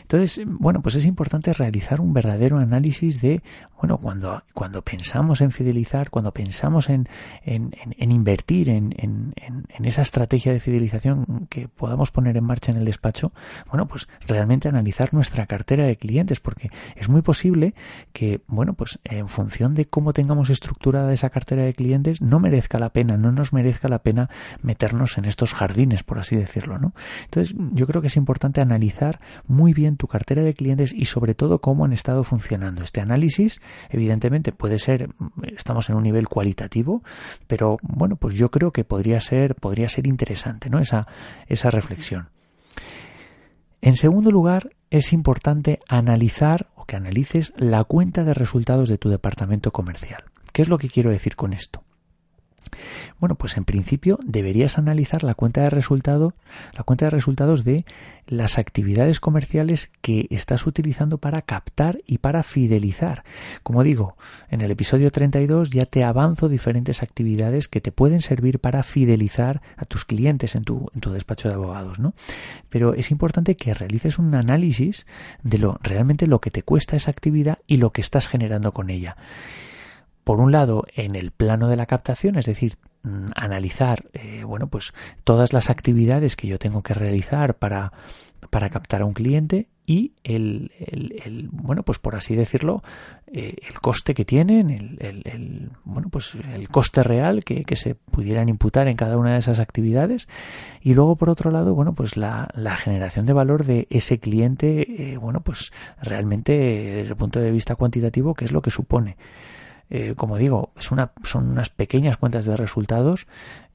Entonces, 0.02 0.42
bueno, 0.46 0.82
pues 0.82 0.94
es 0.94 1.04
importante 1.04 1.52
realizar 1.52 2.00
un 2.00 2.12
verdadero 2.12 2.58
análisis 2.58 3.20
de, 3.20 3.42
bueno, 3.82 3.98
cuando, 3.98 4.44
cuando 4.54 4.80
pensamos 4.82 5.40
en 5.40 5.50
fidelizar, 5.50 6.08
cuando 6.08 6.30
pensamos 6.30 6.88
en, 6.88 7.08
en, 7.44 7.74
en 7.98 8.12
invertir 8.12 8.68
en, 8.68 8.94
en, 8.96 9.34
esa 9.84 10.02
estrategia 10.02 10.52
de 10.52 10.60
fidelización 10.60 11.48
que 11.50 11.66
podamos 11.66 12.12
poner 12.12 12.36
en 12.36 12.44
marcha 12.44 12.70
en 12.70 12.78
el 12.78 12.84
despacho, 12.84 13.32
bueno, 13.68 13.88
pues 13.88 14.08
realmente 14.28 14.68
analizar 14.68 15.12
nuestra 15.12 15.46
cartera 15.46 15.84
de 15.84 15.96
clientes, 15.96 16.38
porque 16.38 16.68
es 16.94 17.08
muy 17.08 17.22
posible 17.22 17.74
que, 18.12 18.40
bueno, 18.46 18.74
pues 18.74 19.00
en 19.02 19.28
función 19.28 19.74
de 19.74 19.86
cómo 19.86 20.12
tengamos 20.12 20.48
estructurada 20.48 21.12
esa 21.12 21.30
cartera 21.30 21.64
de 21.64 21.74
clientes, 21.74 22.22
no 22.22 22.38
merezca 22.38 22.78
la 22.78 22.90
pena, 22.90 23.16
no 23.16 23.32
nos 23.32 23.52
merezca 23.52 23.88
la 23.88 23.98
pena 23.98 24.30
meternos 24.62 25.18
en 25.18 25.24
estos 25.24 25.54
jardines, 25.54 26.04
por 26.04 26.20
así 26.20 26.36
decirlo, 26.36 26.78
¿no? 26.78 26.94
Entonces, 27.24 27.56
yo 27.72 27.88
creo 27.88 28.00
que 28.00 28.06
es 28.06 28.16
importante 28.16 28.60
analizar 28.60 29.18
muy 29.48 29.74
bien 29.74 29.96
tu 29.96 30.06
cartera 30.06 30.44
de 30.44 30.54
clientes 30.54 30.92
y 30.92 31.06
sobre 31.06 31.34
todo 31.34 31.60
cómo 31.60 31.84
han 31.84 31.92
estado 31.92 32.22
funcionando. 32.22 32.84
Este 32.84 33.00
análisis, 33.00 33.60
evidentemente, 33.90 34.52
puede 34.52 34.78
ser, 34.78 35.10
estamos 35.56 35.88
en 35.90 35.96
un 35.96 36.02
nivel 36.02 36.28
cualitativo, 36.28 37.02
pero 37.46 37.76
bueno, 37.82 38.16
pues 38.16 38.34
yo 38.34 38.50
creo 38.50 38.72
que 38.72 38.84
podría 38.84 39.20
ser, 39.20 39.54
podría 39.54 39.88
ser 39.88 40.06
interesante, 40.06 40.70
¿no? 40.70 40.78
Esa, 40.78 41.06
esa 41.46 41.70
reflexión. 41.70 42.28
En 43.80 43.96
segundo 43.96 44.30
lugar, 44.30 44.70
es 44.90 45.12
importante 45.12 45.80
analizar 45.88 46.68
o 46.74 46.84
que 46.84 46.96
analices 46.96 47.52
la 47.56 47.82
cuenta 47.84 48.24
de 48.24 48.34
resultados 48.34 48.88
de 48.88 48.98
tu 48.98 49.08
departamento 49.08 49.72
comercial. 49.72 50.24
¿Qué 50.52 50.62
es 50.62 50.68
lo 50.68 50.78
que 50.78 50.88
quiero 50.88 51.10
decir 51.10 51.34
con 51.34 51.52
esto? 51.52 51.82
Bueno, 53.18 53.34
pues 53.36 53.56
en 53.56 53.64
principio 53.64 54.18
deberías 54.24 54.78
analizar 54.78 55.22
la 55.24 55.34
cuenta 55.34 55.62
de 55.62 55.70
resultados, 55.70 56.34
la 56.76 56.84
cuenta 56.84 57.06
de 57.06 57.10
resultados 57.10 57.64
de 57.64 57.84
las 58.26 58.58
actividades 58.58 59.20
comerciales 59.20 59.90
que 60.00 60.26
estás 60.30 60.66
utilizando 60.66 61.18
para 61.18 61.42
captar 61.42 61.98
y 62.06 62.18
para 62.18 62.42
fidelizar. 62.42 63.24
Como 63.62 63.82
digo, 63.82 64.16
en 64.48 64.60
el 64.60 64.70
episodio 64.70 65.10
32 65.10 65.70
ya 65.70 65.86
te 65.86 66.04
avanzo 66.04 66.48
diferentes 66.48 67.02
actividades 67.02 67.68
que 67.68 67.80
te 67.80 67.92
pueden 67.92 68.20
servir 68.20 68.58
para 68.58 68.82
fidelizar 68.82 69.60
a 69.76 69.84
tus 69.84 70.04
clientes 70.04 70.54
en 70.54 70.64
tu, 70.64 70.90
despacho 70.94 71.48
de 71.48 71.54
abogados, 71.54 71.98
¿no? 71.98 72.14
Pero 72.68 72.94
es 72.94 73.10
importante 73.10 73.56
que 73.56 73.74
realices 73.74 74.18
un 74.18 74.34
análisis 74.34 75.06
de 75.42 75.58
lo 75.58 75.78
realmente 75.82 76.26
lo 76.26 76.40
que 76.40 76.50
te 76.50 76.62
cuesta 76.62 76.96
esa 76.96 77.10
actividad 77.10 77.58
y 77.66 77.76
lo 77.76 77.90
que 77.90 78.00
estás 78.00 78.28
generando 78.28 78.72
con 78.72 78.90
ella 78.90 79.16
por 80.24 80.40
un 80.40 80.52
lado, 80.52 80.84
en 80.94 81.16
el 81.16 81.30
plano 81.30 81.68
de 81.68 81.76
la 81.76 81.86
captación, 81.86 82.36
es 82.36 82.46
decir, 82.46 82.76
mm, 83.02 83.26
analizar, 83.34 84.04
eh, 84.12 84.44
bueno, 84.44 84.68
pues 84.68 84.92
todas 85.24 85.52
las 85.52 85.70
actividades 85.70 86.36
que 86.36 86.48
yo 86.48 86.58
tengo 86.58 86.82
que 86.82 86.94
realizar 86.94 87.54
para, 87.54 87.92
para 88.50 88.70
captar 88.70 89.02
a 89.02 89.04
un 89.04 89.14
cliente 89.14 89.68
y 89.84 90.12
el, 90.22 90.70
el, 90.78 91.48
bueno, 91.50 91.82
pues 91.82 91.98
por 91.98 92.14
así 92.14 92.36
decirlo, 92.36 92.82
eh, 93.26 93.56
el 93.68 93.80
coste 93.80 94.14
que 94.14 94.24
tienen, 94.24 94.70
el, 95.00 95.70
bueno, 95.84 96.08
pues 96.08 96.36
el 96.54 96.68
coste 96.68 97.02
real 97.02 97.42
que, 97.44 97.64
que, 97.64 97.74
se 97.74 97.96
pudieran 97.96 98.48
imputar 98.48 98.86
en 98.86 98.96
cada 98.96 99.16
una 99.16 99.32
de 99.32 99.38
esas 99.38 99.58
actividades 99.58 100.28
y 100.82 100.94
luego 100.94 101.16
por 101.16 101.30
otro 101.30 101.50
lado, 101.50 101.74
bueno, 101.74 101.94
pues 101.94 102.16
la, 102.16 102.48
la 102.54 102.76
generación 102.76 103.26
de 103.26 103.32
valor 103.32 103.64
de 103.64 103.88
ese 103.90 104.18
cliente, 104.18 105.12
eh, 105.12 105.16
bueno, 105.16 105.40
pues 105.40 105.72
realmente 106.00 106.52
desde 106.52 107.10
el 107.10 107.16
punto 107.16 107.40
de 107.40 107.50
vista 107.50 107.74
cuantitativo, 107.74 108.34
qué 108.34 108.44
es 108.44 108.52
lo 108.52 108.62
que 108.62 108.70
supone. 108.70 109.16
Eh, 109.94 110.14
como 110.16 110.38
digo, 110.38 110.72
son 110.78 111.10
unas 111.34 111.68
pequeñas 111.68 112.16
cuentas 112.16 112.46
de 112.46 112.56
resultados 112.56 113.26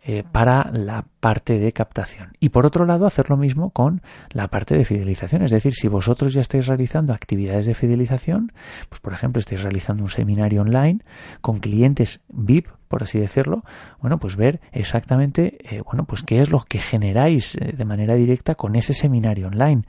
eh, 0.01 0.24
para 0.31 0.71
la 0.74 1.05
parte 1.19 1.59
de 1.59 1.71
captación. 1.74 2.36
Y 2.39 2.50
por 2.50 2.65
otro 2.65 2.88
lado, 2.88 3.05
hacer 3.05 3.29
lo 3.29 3.38
mismo 3.38 3.69
con 3.69 4.01
la 4.31 4.47
parte 4.47 4.75
de 4.75 4.83
fidelización. 4.83 5.43
Es 5.43 5.51
decir, 5.51 5.75
si 5.75 5.88
vosotros 5.88 6.33
ya 6.33 6.41
estáis 6.41 6.65
realizando 6.65 7.13
actividades 7.13 7.67
de 7.67 7.75
fidelización, 7.75 8.51
pues 8.89 9.00
por 9.00 9.13
ejemplo, 9.13 9.39
estáis 9.39 9.62
realizando 9.62 10.01
un 10.01 10.09
seminario 10.09 10.63
online 10.63 11.01
con 11.41 11.59
clientes 11.59 12.21
VIP, 12.29 12.67
por 12.88 13.03
así 13.03 13.19
decirlo, 13.19 13.63
bueno, 14.01 14.17
pues 14.17 14.38
ver 14.38 14.59
exactamente, 14.71 15.59
eh, 15.69 15.83
bueno, 15.86 16.05
pues 16.05 16.24
qué 16.24 16.41
es 16.41 16.50
lo 16.50 16.62
que 16.62 16.79
generáis 16.79 17.55
de 17.62 17.86
manera 17.86 18.15
directa 18.15 18.55
con 18.55 18.75
ese 18.75 18.95
seminario 18.95 19.50
online 19.50 19.83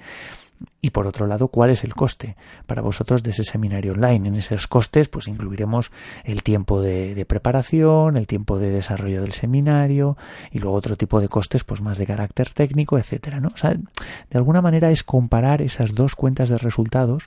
y 0.81 0.91
por 0.91 1.07
otro 1.07 1.27
lado, 1.27 1.49
cuál 1.49 1.71
es 1.71 1.85
el 1.85 1.95
coste 1.95 2.37
para 2.67 2.83
vosotros 2.83 3.23
de 3.23 3.31
ese 3.31 3.45
seminario 3.45 3.93
online. 3.93 4.29
En 4.29 4.35
esos 4.35 4.67
costes, 4.69 5.09
pues 5.09 5.29
incluiremos 5.29 5.91
el 6.25 6.43
tiempo 6.43 6.81
de, 6.81 7.25
preparación, 7.27 8.17
el 8.17 8.27
tiempo 8.27 8.59
de 8.59 8.71
desarrollo 8.71 9.21
del 9.21 9.33
seminario 9.33 10.17
y 10.51 10.59
luego 10.59 10.77
otro 10.77 10.97
tipo 10.97 11.21
de 11.21 11.29
costes, 11.29 11.65
pues 11.65 11.81
más 11.83 11.99
de 11.99 12.07
carácter 12.07 12.51
técnico, 12.51 12.99
etcétera. 12.99 13.41
¿no? 13.41 13.49
O 13.49 13.57
sea, 13.57 13.75
de 13.75 14.39
alguna 14.39 14.63
manera 14.63 14.91
es 14.91 15.03
comparar 15.03 15.63
esas 15.63 15.95
dos 15.95 16.15
cuentas 16.15 16.49
de 16.49 16.59
resultados 16.59 17.25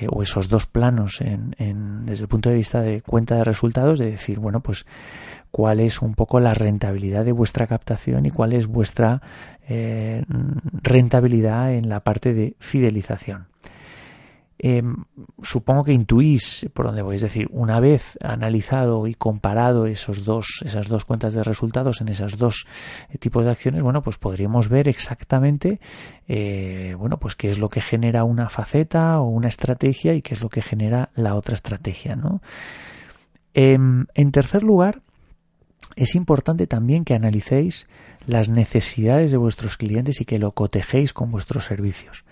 eh, 0.00 0.06
o 0.08 0.22
esos 0.22 0.48
dos 0.48 0.66
planos 0.66 1.20
en, 1.20 2.06
desde 2.06 2.22
el 2.22 2.28
punto 2.28 2.48
de 2.48 2.56
vista 2.56 2.80
de 2.80 3.02
cuenta 3.02 3.36
de 3.36 3.44
resultados, 3.44 3.98
de 3.98 4.10
decir, 4.10 4.38
bueno, 4.38 4.60
pues 4.60 4.86
cuál 5.50 5.80
es 5.80 6.00
un 6.00 6.14
poco 6.14 6.40
la 6.40 6.54
rentabilidad 6.54 7.24
de 7.24 7.32
vuestra 7.32 7.66
captación 7.66 8.24
y 8.26 8.30
cuál 8.30 8.52
es 8.52 8.66
vuestra 8.66 9.20
eh, 9.68 10.24
rentabilidad 10.82 11.74
en 11.74 11.88
la 11.88 12.00
parte 12.00 12.32
de 12.32 12.54
fidelización. 12.58 13.46
Em, 14.62 14.94
supongo 15.42 15.84
que 15.84 15.94
intuís 15.94 16.68
por 16.74 16.84
dónde 16.84 17.00
voy. 17.00 17.14
Es 17.16 17.22
decir, 17.22 17.48
una 17.50 17.80
vez 17.80 18.18
analizado 18.22 19.06
y 19.06 19.14
comparado 19.14 19.86
esos 19.86 20.26
dos, 20.26 20.62
esas 20.66 20.86
dos 20.86 21.06
cuentas 21.06 21.32
de 21.32 21.42
resultados 21.42 22.02
en 22.02 22.08
esas 22.08 22.36
dos 22.36 22.66
eh, 23.08 23.16
tipos 23.16 23.42
de 23.42 23.52
acciones, 23.52 23.82
bueno, 23.82 24.02
pues 24.02 24.18
podríamos 24.18 24.68
ver 24.68 24.86
exactamente, 24.86 25.80
eh, 26.28 26.94
bueno, 26.98 27.16
pues 27.16 27.36
qué 27.36 27.48
es 27.48 27.58
lo 27.58 27.68
que 27.68 27.80
genera 27.80 28.24
una 28.24 28.50
faceta 28.50 29.18
o 29.20 29.28
una 29.30 29.48
estrategia 29.48 30.12
y 30.12 30.20
qué 30.20 30.34
es 30.34 30.42
lo 30.42 30.50
que 30.50 30.60
genera 30.60 31.08
la 31.14 31.36
otra 31.36 31.54
estrategia, 31.54 32.14
¿no? 32.14 32.42
Em, 33.54 34.04
en 34.14 34.30
tercer 34.30 34.62
lugar, 34.62 35.00
es 35.96 36.14
importante 36.14 36.66
también 36.66 37.04
que 37.04 37.14
analicéis 37.14 37.86
las 38.26 38.48
necesidades 38.48 39.30
de 39.30 39.36
vuestros 39.36 39.76
clientes 39.76 40.20
y 40.20 40.24
que 40.24 40.38
lo 40.38 40.52
cotejéis 40.52 41.12
con 41.12 41.30
vuestros 41.30 41.64
servicios. 41.64 42.24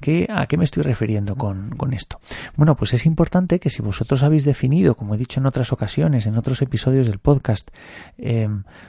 ¿Qué, 0.00 0.26
¿A 0.28 0.46
qué 0.46 0.56
me 0.56 0.64
estoy 0.64 0.82
refiriendo 0.82 1.36
con, 1.36 1.92
esto? 1.92 2.18
Bueno, 2.56 2.76
pues 2.76 2.92
es 2.94 3.06
importante 3.06 3.58
que 3.58 3.70
si 3.70 3.80
vosotros 3.80 4.22
habéis 4.22 4.44
definido, 4.44 4.96
como 4.96 5.14
he 5.14 5.18
dicho 5.18 5.40
en 5.40 5.46
otras 5.46 5.72
ocasiones, 5.72 6.26
en 6.26 6.36
otros 6.36 6.60
episodios 6.62 7.06
del 7.06 7.20
podcast, 7.20 7.70
eh, 8.18 8.48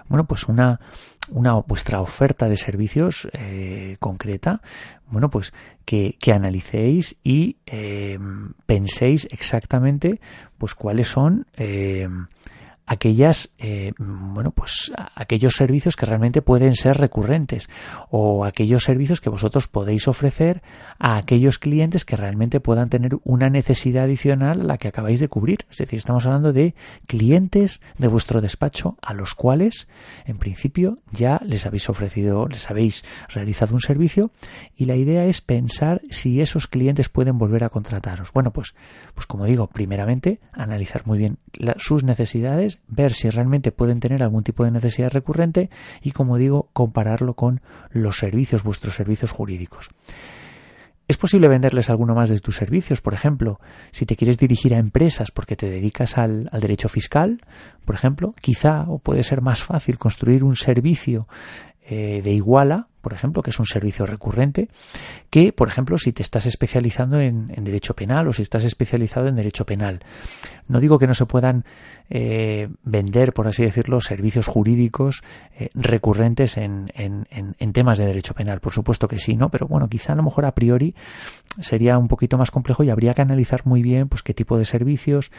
bueno, 0.09 0.25
pues 0.25 0.47
una, 0.47 0.79
una 1.29 1.53
vuestra 1.53 2.01
oferta 2.01 2.49
de 2.49 2.57
servicios 2.57 3.29
eh, 3.33 3.97
concreta, 3.99 4.61
bueno, 5.07 5.29
pues 5.29 5.53
que, 5.85 6.17
que 6.19 6.33
analicéis 6.33 7.15
y 7.23 7.57
eh, 7.67 8.17
penséis 8.65 9.27
exactamente, 9.31 10.19
pues 10.57 10.73
cuáles 10.73 11.07
son 11.07 11.45
aquellas 12.87 13.51
eh, 13.57 13.93
bueno 13.97 14.51
pues 14.51 14.91
aquellos 15.15 15.55
servicios 15.55 15.95
que 15.95 16.05
realmente 16.05 16.41
pueden 16.41 16.75
ser 16.75 16.97
recurrentes 16.97 17.69
o 18.09 18.45
aquellos 18.45 18.83
servicios 18.83 19.21
que 19.21 19.29
vosotros 19.29 19.67
podéis 19.67 20.07
ofrecer 20.07 20.61
a 20.99 21.17
aquellos 21.17 21.57
clientes 21.57 22.05
que 22.05 22.15
realmente 22.15 22.59
puedan 22.59 22.89
tener 22.89 23.17
una 23.23 23.49
necesidad 23.49 24.03
adicional 24.03 24.61
a 24.61 24.63
la 24.63 24.77
que 24.77 24.87
acabáis 24.87 25.19
de 25.19 25.27
cubrir. 25.27 25.59
Es 25.71 25.77
decir 25.77 25.97
estamos 25.97 26.25
hablando 26.25 26.53
de 26.53 26.75
clientes 27.07 27.81
de 27.97 28.07
vuestro 28.07 28.41
despacho 28.41 28.97
a 29.01 29.13
los 29.13 29.33
cuales 29.33 29.87
en 30.25 30.37
principio 30.37 30.99
ya 31.11 31.39
les 31.43 31.65
habéis 31.65 31.89
ofrecido 31.89 32.47
les 32.47 32.69
habéis 32.69 33.03
realizado 33.29 33.73
un 33.73 33.81
servicio 33.81 34.31
y 34.75 34.85
la 34.85 34.95
idea 34.95 35.25
es 35.25 35.41
pensar 35.41 36.01
si 36.09 36.41
esos 36.41 36.67
clientes 36.67 37.09
pueden 37.09 37.37
volver 37.37 37.63
a 37.63 37.69
contrataros. 37.69 38.31
Bueno 38.31 38.51
pues 38.51 38.75
pues 39.15 39.25
como 39.25 39.45
digo 39.45 39.67
primeramente 39.67 40.39
analizar 40.53 41.07
muy 41.07 41.17
bien 41.17 41.37
sus 41.77 42.03
necesidades 42.03 42.74
ver 42.87 43.13
si 43.13 43.29
realmente 43.29 43.71
pueden 43.71 43.99
tener 43.99 44.23
algún 44.23 44.43
tipo 44.43 44.63
de 44.63 44.71
necesidad 44.71 45.11
recurrente 45.11 45.69
y, 46.01 46.11
como 46.11 46.37
digo, 46.37 46.69
compararlo 46.73 47.33
con 47.33 47.61
los 47.91 48.17
servicios, 48.17 48.63
vuestros 48.63 48.95
servicios 48.95 49.31
jurídicos. 49.31 49.89
Es 51.07 51.17
posible 51.17 51.47
venderles 51.47 51.91
alguno 51.91 52.15
más 52.15 52.29
de 52.29 52.39
tus 52.39 52.55
servicios, 52.55 52.99
por 52.99 53.13
ejemplo, 53.13 53.59
si 53.91 54.07
te 54.07 54.15
quieres 54.15 54.39
dirigir 54.39 54.73
a 54.73 54.79
empresas 54.79 55.29
porque 55.29 55.55
te 55.55 55.69
dedicas 55.69 56.17
al, 56.17 56.49
derecho 56.59 56.89
fiscal, 56.89 57.41
por 57.85 57.93
ejemplo, 57.93 58.33
quizá 58.41 58.85
o 58.87 58.97
puede 58.97 59.21
ser 59.21 59.41
más 59.41 59.63
fácil 59.63 59.99
construir 59.99 60.43
un 60.43 60.55
servicio 60.55 61.27
eh, 61.87 62.21
de 62.23 62.31
iguala 62.31 62.87
por 63.05 63.13
ejemplo, 63.13 63.43
que 63.43 63.51
es 63.51 63.59
un 63.59 63.67
servicio 63.67 64.07
recurrente, 64.07 64.67
que, 65.29 65.53
por 65.53 65.67
ejemplo, 65.67 65.95
si 65.99 66.11
te 66.11 66.23
estás 66.23 66.47
especializando 66.47 67.19
en, 67.19 67.45
derecho 67.45 67.93
penal 67.93 68.27
o 68.27 68.33
si 68.33 68.41
estás 68.41 68.63
especializado 68.63 69.27
en 69.27 69.35
derecho 69.35 69.63
penal. 69.63 69.99
No 70.67 70.79
digo 70.79 70.97
que 70.97 71.05
no 71.05 71.13
se 71.13 71.27
puedan 71.27 71.65
eh, 72.09 72.67
vender, 72.83 73.31
por 73.31 73.47
así 73.47 73.63
decirlo, 73.63 74.01
servicios 74.01 74.47
jurídicos 74.47 75.21
eh, 75.55 75.69
recurrentes 75.75 76.57
en, 76.57 76.87
en, 76.95 77.73
temas 77.73 77.99
de 77.99 78.07
derecho 78.07 78.33
penal. 78.33 78.59
Por 78.59 78.73
supuesto 78.73 79.07
que 79.07 79.19
sí, 79.19 79.35
¿no? 79.35 79.49
Pero 79.49 79.67
bueno, 79.67 79.87
quizá 79.87 80.13
a 80.13 80.15
lo 80.15 80.23
mejor 80.23 80.47
a 80.47 80.55
priori 80.55 80.95
sería 81.59 81.99
un 81.99 82.07
poquito 82.07 82.39
más 82.39 82.49
complejo 82.49 82.83
y 82.83 82.89
habría 82.89 83.13
que 83.13 83.21
analizar 83.21 83.61
muy 83.65 83.83
bien, 83.83 84.09
pues, 84.09 84.23
qué 84.23 84.33
tipo 84.33 84.57
de 84.57 84.65
servicios, 84.65 85.29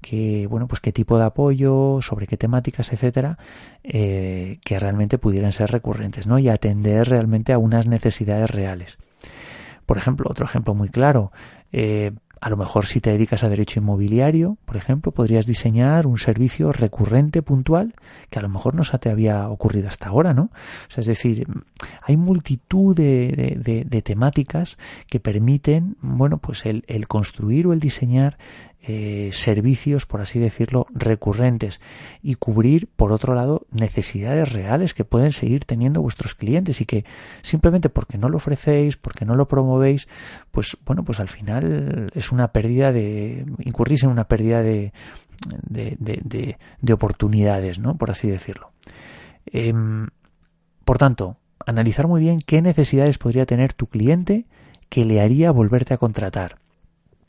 qué, 0.00 0.46
bueno, 0.48 0.68
pues, 0.68 0.80
qué 0.80 0.92
tipo 0.92 1.18
de 1.18 1.24
apoyo, 1.24 1.98
sobre 2.02 2.28
qué 2.28 2.36
temáticas, 2.36 2.92
etcétera, 2.92 3.36
eh, 3.82 4.58
que 4.64 4.78
realmente 4.78 5.18
pudieran 5.18 5.50
ser 5.50 5.72
recurrentes, 5.72 6.28
¿no? 6.28 6.38
Y 6.38 6.48
atender 6.48 7.12
realmente 7.16 7.54
a 7.54 7.58
unas 7.58 7.86
necesidades 7.86 8.50
reales. 8.50 8.98
Por 9.86 9.96
ejemplo, 9.96 10.28
otro 10.30 10.44
ejemplo 10.44 10.74
muy 10.74 10.88
claro, 10.88 11.32
eh, 11.72 12.12
a 12.40 12.50
lo 12.50 12.56
mejor 12.56 12.84
si 12.84 13.00
te 13.00 13.10
dedicas 13.10 13.42
a 13.42 13.48
derecho 13.48 13.80
inmobiliario, 13.80 14.58
por 14.66 14.76
ejemplo, 14.76 15.12
podrías 15.12 15.46
diseñar 15.46 16.06
un 16.06 16.18
servicio 16.18 16.70
recurrente, 16.72 17.42
puntual, 17.42 17.94
que 18.28 18.38
a 18.38 18.42
lo 18.42 18.48
mejor 18.50 18.74
no 18.74 18.84
se 18.84 18.98
te 18.98 19.10
había 19.10 19.48
ocurrido 19.48 19.88
hasta 19.88 20.08
ahora, 20.08 20.34
¿no? 20.34 20.50
O 20.88 20.90
sea, 20.90 21.00
es 21.00 21.06
decir, 21.06 21.46
hay 22.02 22.16
multitud 22.16 22.96
de, 22.96 24.02
temáticas 24.04 24.76
que 25.08 25.20
permiten, 25.20 25.96
bueno, 26.00 26.38
pues 26.38 26.64
el, 26.66 26.84
construir 27.08 27.66
o 27.66 27.72
el 27.72 27.80
diseñar 27.80 28.38
eh, 28.88 29.30
servicios, 29.32 30.06
por 30.06 30.20
así 30.20 30.38
decirlo, 30.38 30.86
recurrentes 30.94 31.80
y 32.22 32.36
cubrir, 32.36 32.88
por 32.94 33.12
otro 33.12 33.34
lado, 33.34 33.66
necesidades 33.72 34.52
reales 34.52 34.94
que 34.94 35.04
pueden 35.04 35.32
seguir 35.32 35.64
teniendo 35.64 36.00
vuestros 36.00 36.36
clientes 36.36 36.80
y 36.80 36.86
que 36.86 37.04
simplemente 37.42 37.88
porque 37.88 38.16
no 38.16 38.28
lo 38.28 38.36
ofrecéis, 38.36 38.96
porque 38.96 39.24
no 39.24 39.34
lo 39.34 39.48
promovéis, 39.48 40.06
pues 40.52 40.76
bueno, 40.86 41.04
pues 41.04 41.18
al 41.18 41.28
final 41.28 42.10
es 42.14 42.30
una 42.30 42.52
pérdida 42.52 42.92
de, 42.92 43.44
incurrís 43.64 44.04
en 44.04 44.10
una 44.10 44.28
pérdida 44.28 44.62
de, 44.62 44.92
de, 45.68 46.56
de, 46.80 46.92
oportunidades, 46.92 47.78
¿no? 47.78 47.96
Por 47.96 48.10
así 48.10 48.28
decirlo. 48.28 48.70
Em, 49.46 50.08
por 50.84 50.98
tanto, 50.98 51.38
analizar 51.66 52.06
muy 52.06 52.20
bien 52.20 52.38
qué 52.40 52.62
necesidades 52.62 53.18
podría 53.18 53.44
tener 53.44 53.74
tu 53.74 53.86
cliente 53.86 54.46
que 54.88 55.04
le 55.04 55.20
haría 55.20 55.50
volverte 55.50 55.92
a 55.92 55.98
contratar 55.98 56.56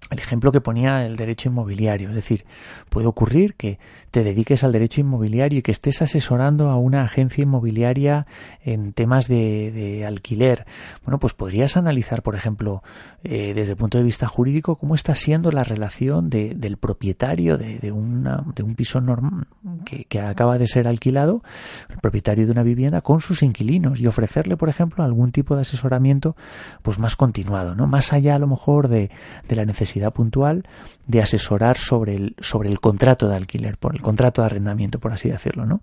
el 0.10 0.20
ejemplo 0.20 0.52
que 0.52 0.62
ponía 0.62 1.06
el 1.06 1.16
derecho 1.16 1.50
inmobiliario. 1.50 2.10
Es 2.10 2.16
decir, 2.16 2.46
puede 2.90 3.08
ocurrir 3.08 3.56
que 3.56 3.78
te 4.12 4.24
dediques 4.24 4.64
al 4.64 4.72
derecho 4.72 5.02
inmobiliario 5.02 5.60
y 5.60 5.62
que 5.62 5.72
estés 5.72 6.02
asesorando 6.02 6.70
a 6.70 6.78
una 6.78 7.04
agencia 7.04 7.42
inmobiliaria 7.42 8.26
en 8.64 8.94
temas 8.94 9.28
de, 9.28 10.06
alquiler. 10.08 10.66
Bueno, 11.04 11.20
pues 11.20 11.34
podrías 11.34 11.76
analizar, 11.76 12.22
por 12.22 12.36
ejemplo, 12.36 12.84
eh, 13.24 13.54
desde 13.54 13.74
el 13.74 13.78
punto 13.78 13.98
de 13.98 14.04
vista 14.04 14.28
jurídico, 14.28 14.78
cómo 14.78 14.96
está 14.96 15.14
siendo 15.14 15.52
la 15.52 15.64
relación 15.64 16.30
del 16.30 16.78
propietario 16.78 17.58
de, 17.58 17.92
una, 17.92 18.44
de 18.56 18.64
un 18.64 18.76
piso 18.76 19.02
normal 19.02 19.48
que, 19.86 20.06
que, 20.06 20.20
acaba 20.20 20.58
de 20.58 20.68
ser 20.68 20.88
alquilado, 20.88 21.44
el 21.90 21.98
propietario 21.98 22.46
de 22.46 22.52
una 22.52 22.64
vivienda, 22.64 23.02
con 23.02 23.20
sus 23.22 23.44
inquilinos 23.44 24.00
y 24.00 24.08
ofrecerle, 24.08 24.56
por 24.56 24.70
ejemplo, 24.70 25.04
algún 25.04 25.32
tipo 25.32 25.56
de 25.56 25.62
asesoramiento 25.62 26.36
pues 26.82 27.00
más 27.00 27.16
continuado, 27.16 27.76
¿no? 27.76 27.88
Más 27.88 28.14
allá 28.14 28.36
a 28.36 28.40
lo 28.40 28.48
mejor 28.48 28.88
de, 28.88 29.10
de 29.48 29.56
la 29.56 29.66
necesidad 29.66 29.97
puntual 30.12 30.64
de 31.06 31.22
asesorar 31.22 31.78
sobre 31.78 32.16
el, 32.16 32.36
sobre 32.40 32.70
el 32.70 32.80
contrato 32.80 33.28
de 33.28 33.36
alquiler, 33.36 33.78
por 33.78 33.96
el 33.96 34.02
contrato 34.02 34.42
de 34.42 34.48
arrendamiento, 34.48 35.00
por 35.00 35.12
así 35.12 35.30
decirlo, 35.30 35.66
¿no? 35.66 35.82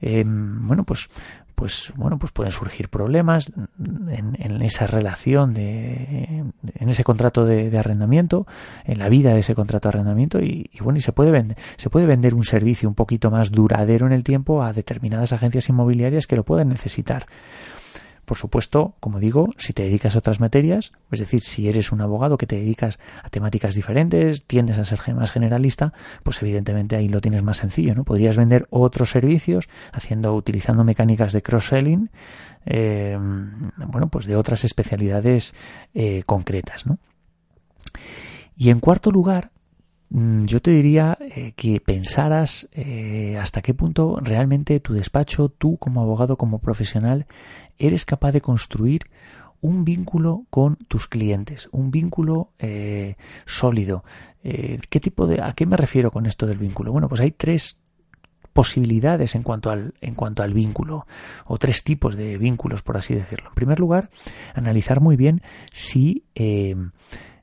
Eh, 0.00 0.24
bueno, 0.26 0.84
pues 0.84 1.08
pues 1.60 1.92
bueno 1.94 2.18
pues 2.18 2.32
pueden 2.32 2.50
surgir 2.52 2.88
problemas 2.88 3.52
en, 4.08 4.62
esa 4.62 4.86
relación 4.86 5.52
de 5.52 6.42
en 6.74 6.88
ese 6.88 7.04
contrato 7.04 7.44
de, 7.44 7.76
arrendamiento 7.78 8.46
en 8.86 8.98
la 8.98 9.10
vida 9.10 9.34
de 9.34 9.40
ese 9.40 9.54
contrato 9.54 9.88
de 9.90 9.98
arrendamiento 9.98 10.40
y, 10.40 10.70
y, 10.72 10.82
bueno 10.82 10.96
y 10.96 11.02
se 11.02 11.12
puede 11.12 11.30
vender 11.30 11.58
se 11.76 11.90
puede 11.90 12.06
vender 12.06 12.32
un 12.32 12.44
servicio 12.44 12.88
un 12.88 12.94
poquito 12.94 13.30
más 13.30 13.50
duradero 13.50 14.06
en 14.06 14.12
el 14.12 14.24
tiempo 14.24 14.62
a 14.62 14.72
determinadas 14.72 15.34
agencias 15.34 15.68
inmobiliarias 15.68 16.26
que 16.26 16.36
lo 16.36 16.44
pueden 16.44 16.70
necesitar 16.70 17.26
por 18.30 18.38
supuesto, 18.38 18.94
como 19.00 19.18
digo, 19.18 19.48
si 19.58 19.72
te 19.72 19.82
dedicas 19.82 20.14
a 20.14 20.20
otras 20.20 20.38
materias, 20.38 20.92
es 21.10 21.18
decir, 21.18 21.40
si 21.40 21.68
eres 21.68 21.90
un 21.90 22.00
abogado 22.00 22.38
que 22.38 22.46
te 22.46 22.54
dedicas 22.54 23.00
a 23.24 23.28
temáticas 23.28 23.74
diferentes, 23.74 24.44
tiendes 24.44 24.78
a 24.78 24.84
ser 24.84 25.00
más 25.16 25.32
generalista, 25.32 25.92
pues 26.22 26.40
evidentemente 26.40 26.94
ahí 26.94 27.08
lo 27.08 27.20
tienes 27.20 27.42
más 27.42 27.56
sencillo, 27.56 27.92
¿no? 27.96 28.04
Podrías 28.04 28.36
vender 28.36 28.68
otros 28.70 29.10
servicios 29.10 29.68
haciendo, 29.92 30.32
utilizando 30.32 30.84
mecánicas 30.84 31.32
de 31.32 31.42
cross-selling, 31.42 32.10
eh, 32.66 33.18
bueno, 33.18 34.06
pues 34.06 34.26
de 34.26 34.36
otras 34.36 34.62
especialidades 34.62 35.52
eh, 35.92 36.22
concretas, 36.24 36.86
¿no? 36.86 36.98
Y 38.54 38.70
en 38.70 38.78
cuarto 38.78 39.10
lugar, 39.10 39.50
mm, 40.10 40.44
yo 40.44 40.62
te 40.62 40.70
diría 40.70 41.18
eh, 41.20 41.52
que 41.56 41.80
pensaras 41.80 42.68
hasta 43.40 43.60
qué 43.60 43.74
punto 43.74 44.20
realmente 44.22 44.78
tu 44.78 44.94
despacho, 44.94 45.48
tú 45.48 45.78
como 45.78 46.00
abogado, 46.00 46.36
como 46.36 46.60
profesional, 46.60 47.26
eres 47.80 48.04
capaz 48.04 48.32
de 48.32 48.40
construir 48.40 49.02
un 49.60 49.84
vínculo 49.84 50.44
con 50.50 50.76
tus 50.76 51.08
clientes, 51.08 51.68
un 51.72 51.90
vínculo 51.90 52.52
eh, 52.58 53.16
sólido. 53.44 54.04
Eh, 54.42 54.78
¿Qué 54.88 55.00
tipo 55.00 55.26
de, 55.26 55.42
a 55.42 55.52
qué 55.52 55.66
me 55.66 55.76
refiero 55.76 56.10
con 56.10 56.26
esto 56.26 56.46
del 56.46 56.58
vínculo? 56.58 56.92
Bueno, 56.92 57.08
pues 57.08 57.20
hay 57.20 57.32
tres 57.32 57.78
posibilidades 58.52 59.34
en 59.36 59.42
cuanto 59.42 59.70
al 59.70 59.94
en 60.00 60.14
cuanto 60.14 60.42
al 60.42 60.52
vínculo 60.52 61.06
o 61.46 61.56
tres 61.56 61.84
tipos 61.84 62.16
de 62.16 62.36
vínculos 62.36 62.82
por 62.82 62.96
así 62.96 63.14
decirlo. 63.14 63.50
En 63.50 63.54
primer 63.54 63.78
lugar, 63.78 64.10
analizar 64.54 65.00
muy 65.00 65.16
bien 65.16 65.42
si 65.72 66.24
eh, 66.34 66.74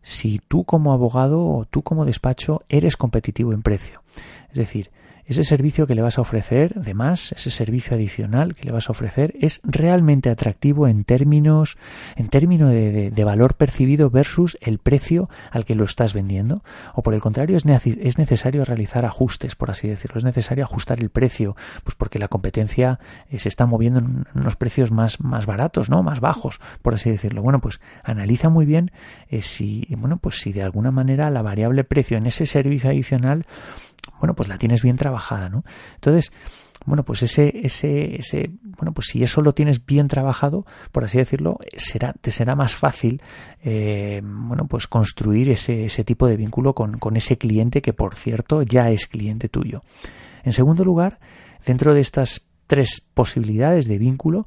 si 0.02 0.40
tú 0.40 0.64
como 0.66 0.94
abogado 0.94 1.46
o 1.46 1.66
tú 1.66 1.82
como 1.82 2.06
despacho 2.06 2.64
eres 2.68 2.98
competitivo 2.98 3.54
en 3.54 3.62
precio. 3.62 4.04
Es 4.50 4.56
decir, 4.56 4.92
ese 5.28 5.44
servicio 5.44 5.86
que 5.88 5.94
le 5.94 6.02
vas 6.02 6.18
a 6.18 6.22
ofrecer, 6.22 6.74
además, 6.78 7.34
ese 7.34 7.50
servicio 7.50 7.96
adicional 7.96 8.56
que 8.56 8.64
le 8.64 8.72
vas 8.72 8.88
a 8.88 8.94
ofrecer, 8.94 9.36
es 9.42 9.60
realmente 9.64 10.30
atractivo 10.30 10.88
en 10.88 11.04
términos, 11.04 11.78
en 12.16 12.30
términos 12.30 12.72
de, 12.72 13.24
valor 13.28 13.56
percibido 13.56 14.10
versus 14.10 14.58
el 14.62 14.80
precio 14.80 15.30
al 15.52 15.66
que 15.66 15.76
lo 15.76 15.84
estás 15.84 16.14
vendiendo. 16.14 16.64
O 16.94 17.04
por 17.04 17.14
el 17.14 17.20
contrario, 17.20 17.58
es, 17.58 17.66
es 17.66 18.18
necesario 18.18 18.64
realizar 18.64 19.04
ajustes, 19.06 19.56
por 19.56 19.70
así 19.70 19.90
decirlo. 19.90 20.18
Es 20.18 20.24
necesario 20.24 20.64
ajustar 20.64 21.00
el 21.02 21.10
precio, 21.10 21.58
pues 21.84 21.96
porque 21.96 22.20
la 22.20 22.30
competencia 22.30 23.00
eh, 23.30 23.38
se 23.38 23.50
está 23.50 23.66
moviendo 23.66 24.00
en 24.00 24.26
unos 24.34 24.56
precios 24.56 24.92
más, 24.92 25.20
más 25.20 25.46
baratos, 25.46 25.90
¿no? 25.90 26.04
Más 26.04 26.22
bajos, 26.22 26.62
por 26.82 26.94
así 26.94 27.10
decirlo. 27.10 27.42
Bueno, 27.42 27.60
pues 27.60 27.82
analiza 28.06 28.48
muy 28.48 28.66
bien 28.66 28.92
eh, 29.28 29.42
si, 29.42 29.86
bueno, 29.98 30.18
pues 30.18 30.40
si 30.40 30.54
de 30.54 30.64
alguna 30.64 30.92
manera 30.92 31.30
la 31.30 31.42
variable 31.42 31.84
precio 31.84 32.18
en 32.18 32.28
ese 32.28 32.46
servicio 32.46 32.90
adicional 32.90 33.46
bueno, 34.20 34.36
pues 34.36 34.50
la 34.50 34.58
tienes 34.58 34.82
bien 34.82 34.96
trabajada, 34.96 35.50
¿no? 35.50 35.64
Entonces, 35.96 36.32
bueno, 36.86 37.04
pues 37.04 37.24
ese, 37.24 37.52
ese, 37.64 38.16
ese, 38.16 38.52
bueno, 38.64 38.94
pues 38.94 39.08
si 39.08 39.24
eso 39.24 39.42
lo 39.42 39.54
tienes 39.54 39.86
bien 39.86 40.08
trabajado, 40.08 40.66
por 40.92 41.04
así 41.04 41.18
decirlo, 41.18 41.60
será, 41.76 42.14
te 42.14 42.32
será 42.32 42.56
más 42.56 42.76
fácil, 42.76 43.22
eh, 43.64 44.22
bueno, 44.24 44.68
pues 44.68 44.88
construir 44.88 45.50
ese, 45.50 45.86
ese 45.86 46.04
tipo 46.04 46.28
de 46.28 46.38
vínculo 46.38 46.74
con, 46.74 46.98
con 46.98 47.18
ese 47.18 47.38
cliente 47.38 47.82
que, 47.82 47.94
por 47.94 48.16
cierto, 48.16 48.62
ya 48.62 48.90
es 48.90 49.08
cliente 49.08 49.50
tuyo. 49.50 49.82
En 50.44 50.54
segundo 50.54 50.86
lugar, 50.86 51.20
dentro 51.66 51.94
de 51.94 52.02
estas 52.02 52.46
tres 52.68 53.06
posibilidades 53.14 53.88
de 53.88 53.98
vínculo, 53.98 54.46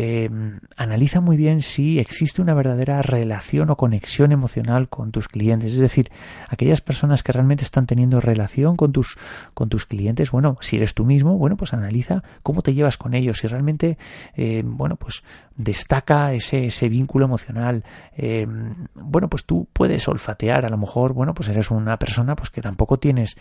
eh, 0.00 0.30
analiza 0.76 1.20
muy 1.20 1.36
bien 1.36 1.60
si 1.60 1.98
existe 1.98 2.40
una 2.40 2.54
verdadera 2.54 3.02
relación 3.02 3.68
o 3.68 3.76
conexión 3.76 4.30
emocional 4.30 4.88
con 4.88 5.10
tus 5.10 5.26
clientes. 5.26 5.72
Es 5.74 5.80
decir, 5.80 6.12
aquellas 6.48 6.80
personas 6.80 7.24
que 7.24 7.32
realmente 7.32 7.64
están 7.64 7.86
teniendo 7.86 8.20
relación 8.20 8.76
con 8.76 8.92
tus, 8.92 9.16
con 9.54 9.68
tus 9.68 9.86
clientes, 9.86 10.30
bueno, 10.30 10.56
si 10.60 10.76
eres 10.76 10.94
tú 10.94 11.04
mismo, 11.04 11.36
bueno, 11.36 11.56
pues 11.56 11.74
analiza 11.74 12.22
cómo 12.44 12.62
te 12.62 12.74
llevas 12.74 12.96
con 12.96 13.12
ellos, 13.12 13.38
si 13.38 13.48
realmente, 13.48 13.98
eh, 14.36 14.62
bueno, 14.64 14.94
pues 14.94 15.24
destaca 15.56 16.32
ese, 16.32 16.66
ese 16.66 16.88
vínculo 16.88 17.24
emocional. 17.24 17.82
Eh, 18.16 18.46
bueno, 18.94 19.26
pues 19.28 19.46
tú 19.46 19.66
puedes 19.72 20.06
olfatear, 20.06 20.64
a 20.64 20.68
lo 20.68 20.78
mejor, 20.78 21.12
bueno, 21.12 21.34
pues 21.34 21.48
eres 21.48 21.72
una 21.72 21.96
persona 21.96 22.36
pues 22.36 22.50
que 22.50 22.60
tampoco 22.60 23.00
tienes, 23.00 23.36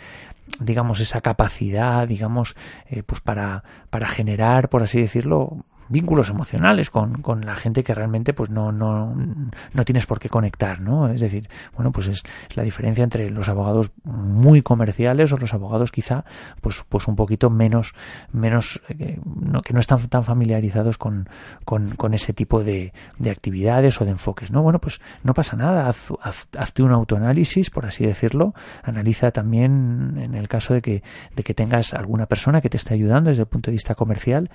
digamos, 0.59 1.01
esa 1.01 1.21
capacidad, 1.21 2.07
digamos, 2.07 2.55
pues 3.05 3.21
para, 3.21 3.63
para 3.91 4.07
generar, 4.07 4.69
por 4.69 4.81
así 4.81 4.99
decirlo, 4.99 5.63
vínculos 5.89 6.29
emocionales 6.29 6.89
con, 6.89 7.21
con, 7.21 7.45
la 7.45 7.55
gente 7.55 7.83
que 7.83 7.93
realmente 7.93 8.33
pues 8.33 8.49
no, 8.49 8.71
no, 8.71 9.15
no 9.73 9.85
tienes 9.85 10.05
por 10.05 10.19
qué 10.19 10.29
conectar, 10.29 10.81
¿no? 10.81 11.09
Es 11.09 11.21
decir, 11.21 11.49
bueno, 11.75 11.91
pues 11.91 12.07
es, 12.07 12.23
la 12.55 12.63
diferencia 12.63 13.03
entre 13.03 13.29
los 13.29 13.49
abogados 13.49 13.91
muy 14.03 14.61
comerciales 14.61 15.31
o 15.33 15.37
los 15.37 15.53
abogados 15.53 15.91
quizá 15.91 16.25
pues, 16.61 16.83
pues 16.87 17.07
un 17.07 17.15
poquito 17.15 17.49
menos, 17.49 17.93
menos 18.31 18.81
eh, 18.89 19.19
no, 19.25 19.61
que 19.61 19.73
no 19.73 19.79
están 19.79 20.07
tan 20.07 20.23
familiarizados 20.23 20.97
con, 20.97 21.29
con, 21.65 21.95
con 21.95 22.13
ese 22.13 22.33
tipo 22.33 22.63
de, 22.63 22.93
de, 23.17 23.31
actividades 23.31 23.99
o 24.01 24.05
de 24.05 24.11
enfoques, 24.11 24.51
¿no? 24.51 24.61
Bueno, 24.61 24.79
pues 24.79 24.99
no 25.23 25.33
pasa 25.33 25.55
nada, 25.55 25.89
haz, 25.89 26.11
hazte 26.57 26.83
un 26.83 26.91
autoanálisis, 26.91 27.69
por 27.69 27.85
así 27.85 28.05
decirlo, 28.05 28.53
analiza 28.83 29.31
también 29.31 30.17
en 30.17 30.35
el 30.35 30.47
caso 30.47 30.73
de 30.73 30.81
que, 30.81 31.03
de 31.35 31.43
que 31.43 31.53
tengas 31.53 31.93
alguna 31.93 32.25
persona 32.25 32.61
que 32.61 32.69
te 32.69 32.77
esté 32.77 32.93
ayudando 32.93 33.29
desde 33.29 33.43
el 33.43 33.47
punto 33.47 33.71
de 33.71 33.73
vista 33.73 33.95
comercial, 33.95 34.49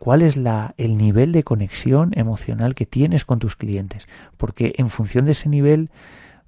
cuál 0.00 0.22
es 0.22 0.38
la, 0.38 0.74
el 0.78 0.96
nivel 0.96 1.30
de 1.30 1.44
conexión 1.44 2.12
emocional 2.16 2.74
que 2.74 2.86
tienes 2.86 3.26
con 3.26 3.38
tus 3.38 3.54
clientes, 3.54 4.08
porque 4.38 4.72
en 4.78 4.88
función 4.88 5.26
de 5.26 5.32
ese 5.32 5.50
nivel, 5.50 5.90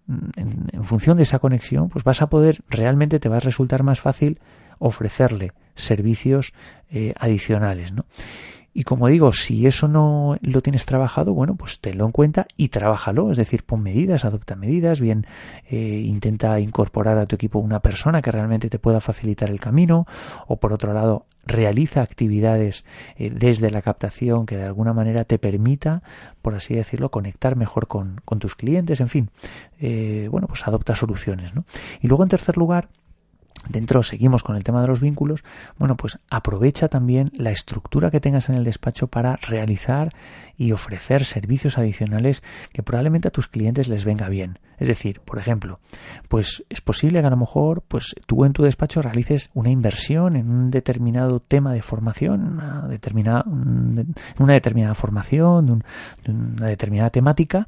mm, 0.07 0.71
en, 0.73 0.85
función 0.85 1.19
de 1.19 1.25
esa 1.25 1.39
conexión, 1.39 1.91
pues 1.91 2.03
vas 2.03 2.23
a 2.23 2.29
poder, 2.29 2.63
realmente 2.71 3.21
te 3.21 3.29
va 3.29 3.37
a 3.37 3.41
resultar 3.41 3.83
más 3.83 4.01
fácil 4.01 4.41
ofrecerle 4.79 5.53
servicios 5.75 6.55
eh, 6.91 7.13
adicionales, 7.19 7.93
¿no? 7.93 8.07
Y 8.75 8.85
como 8.85 9.09
digo, 9.09 9.33
si 9.33 9.67
eso 9.67 9.87
no 9.87 10.37
lo 10.41 10.63
tienes 10.63 10.87
trabajado, 10.87 11.35
bueno, 11.35 11.57
pues 11.57 11.81
tenlo 11.81 12.07
en 12.07 12.13
cuenta 12.13 12.47
y 12.57 12.69
trabájalo. 12.69 13.31
Es 13.31 13.37
decir, 13.37 13.65
pon 13.65 13.83
medidas, 13.83 14.25
adopta 14.25 14.57
medidas, 14.57 15.01
bien 15.01 15.27
eh, 15.69 16.03
intenta 16.07 16.59
incorporar 16.59 17.19
a 17.19 17.27
tu 17.27 17.35
equipo 17.35 17.59
una 17.59 17.81
persona 17.81 18.23
que 18.23 18.31
realmente 18.31 18.71
te 18.71 18.79
pueda 18.79 19.01
facilitar 19.01 19.51
el 19.51 19.61
camino, 19.61 20.07
o 20.47 20.57
por 20.57 20.73
otro 20.73 20.95
lado, 20.95 21.27
realiza 21.45 22.03
actividades 22.03 22.85
eh, 23.17 23.31
desde 23.31 23.71
la 23.71 23.83
captación 23.83 24.47
que 24.47 24.57
de 24.57 24.65
alguna 24.65 24.93
manera 24.93 25.25
te 25.25 25.39
permita, 25.39 26.03
por 26.41 26.55
así 26.55 26.75
decirlo, 26.75 27.11
conectar 27.11 27.57
mejor 27.57 27.89
con, 27.89 28.21
tus 28.39 28.55
clientes, 28.55 29.01
en 29.01 29.09
fin, 29.09 29.31
eh, 29.81 30.29
bueno, 30.31 30.47
pues 30.47 30.67
adopta 30.67 30.95
soluciones. 30.95 31.55
¿no? 31.55 31.65
Y 32.01 32.09
luego, 32.09 32.23
en 32.23 32.31
tercer 32.31 32.57
lugar, 32.57 32.89
Dentro 33.69 34.03
seguimos 34.03 34.43
con 34.43 34.57
el 34.57 34.65
tema 34.65 34.81
de 34.83 34.89
los 34.89 35.01
vínculos. 35.01 35.45
Bueno, 35.79 35.97
pues 35.97 36.19
aprovecha 36.31 36.89
también 36.89 37.31
la 37.37 37.51
estructura 37.51 38.11
que 38.11 38.21
tengas 38.21 38.49
en 38.49 38.57
el 38.57 38.65
despacho 38.65 39.07
para 39.07 39.37
realizar 39.37 40.13
y 40.57 40.73
ofrecer 40.73 41.25
servicios 41.25 41.79
adicionales 41.79 42.43
que 42.73 42.83
probablemente 42.83 43.29
a 43.29 43.31
tus 43.31 43.49
clientes 43.49 43.89
les 43.89 44.05
venga 44.05 44.29
bien. 44.29 44.59
Es 44.79 44.89
decir, 44.89 45.21
por 45.21 45.39
ejemplo, 45.39 45.79
pues 46.29 46.65
es 46.69 46.81
posible 46.81 47.21
que 47.21 47.27
a 47.27 47.31
lo 47.31 47.37
mejor 47.37 47.83
pues 47.87 48.15
tú 48.27 48.45
en 48.45 48.53
tu 48.53 48.65
despacho 48.65 49.01
realices 49.01 49.51
una 49.55 49.71
inversión 49.71 50.37
en 50.37 50.51
un 50.51 50.71
determinado 50.71 51.41
tema 51.41 51.73
de 51.73 51.83
formación, 51.83 52.55
una 52.55 52.89
determinada, 52.89 53.45
una 53.47 54.53
determinada 54.55 54.95
formación, 54.95 55.83
una 56.27 56.67
determinada 56.67 57.11
temática 57.11 57.67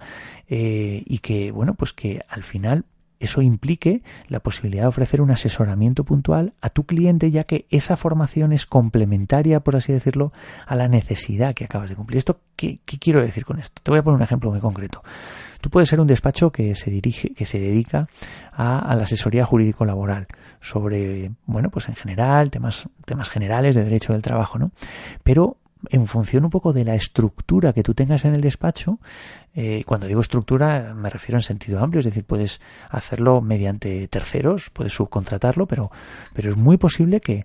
eh, 0.48 1.02
y 1.06 1.18
que 1.18 1.52
bueno 1.52 1.74
pues 1.74 1.92
que 1.92 2.20
al 2.28 2.42
final 2.42 2.84
eso 3.24 3.42
implique 3.42 4.02
la 4.28 4.40
posibilidad 4.40 4.84
de 4.84 4.88
ofrecer 4.88 5.20
un 5.20 5.30
asesoramiento 5.30 6.04
puntual 6.04 6.54
a 6.60 6.70
tu 6.70 6.84
cliente, 6.84 7.30
ya 7.30 7.44
que 7.44 7.66
esa 7.70 7.96
formación 7.96 8.52
es 8.52 8.66
complementaria, 8.66 9.60
por 9.60 9.76
así 9.76 9.92
decirlo, 9.92 10.32
a 10.66 10.74
la 10.74 10.88
necesidad 10.88 11.54
que 11.54 11.64
acabas 11.64 11.90
de 11.90 11.96
cumplir. 11.96 12.18
¿Esto 12.18 12.40
qué, 12.56 12.78
quiero 12.84 13.20
decir 13.20 13.44
con 13.44 13.58
esto? 13.58 13.80
Te 13.82 13.90
voy 13.90 14.00
a 14.00 14.02
poner 14.02 14.16
un 14.16 14.22
ejemplo 14.22 14.50
muy 14.50 14.60
concreto. 14.60 15.02
Tú 15.60 15.70
puedes 15.70 15.88
ser 15.88 16.00
un 16.00 16.06
despacho 16.06 16.52
que 16.52 16.74
se 16.74 16.90
dirige, 16.90 17.32
que 17.32 17.46
se 17.46 17.58
dedica 17.58 18.08
a, 18.52 18.94
la 18.94 19.02
asesoría 19.02 19.44
jurídico 19.46 19.84
laboral 19.84 20.26
sobre, 20.60 21.32
bueno, 21.46 21.70
pues 21.70 21.88
en 21.88 21.94
general, 21.94 22.50
temas, 22.50 22.88
temas 23.06 23.30
generales 23.30 23.74
de 23.74 23.84
derecho 23.84 24.12
del 24.12 24.22
trabajo, 24.22 24.58
¿no? 24.58 24.72
Pero 25.22 25.56
en 25.90 26.06
función 26.06 26.44
un 26.44 26.50
poco 26.50 26.72
de 26.72 26.84
la 26.84 26.94
estructura 26.94 27.72
que 27.72 27.82
tú 27.82 27.94
tengas 27.94 28.24
en 28.24 28.34
el 28.34 28.40
despacho, 28.40 28.98
eh, 29.54 29.82
cuando 29.86 30.06
digo 30.06 30.20
estructura 30.20 30.94
me 30.94 31.10
refiero 31.10 31.38
en 31.38 31.42
sentido 31.42 31.80
amplio, 31.80 32.00
es 32.00 32.04
decir, 32.04 32.24
puedes 32.24 32.60
hacerlo 32.90 33.40
mediante 33.40 34.08
terceros, 34.08 34.70
puedes 34.70 34.92
subcontratarlo, 34.92 35.66
pero, 35.66 35.90
pero 36.32 36.50
es 36.50 36.56
muy 36.56 36.76
posible 36.76 37.20
que 37.20 37.44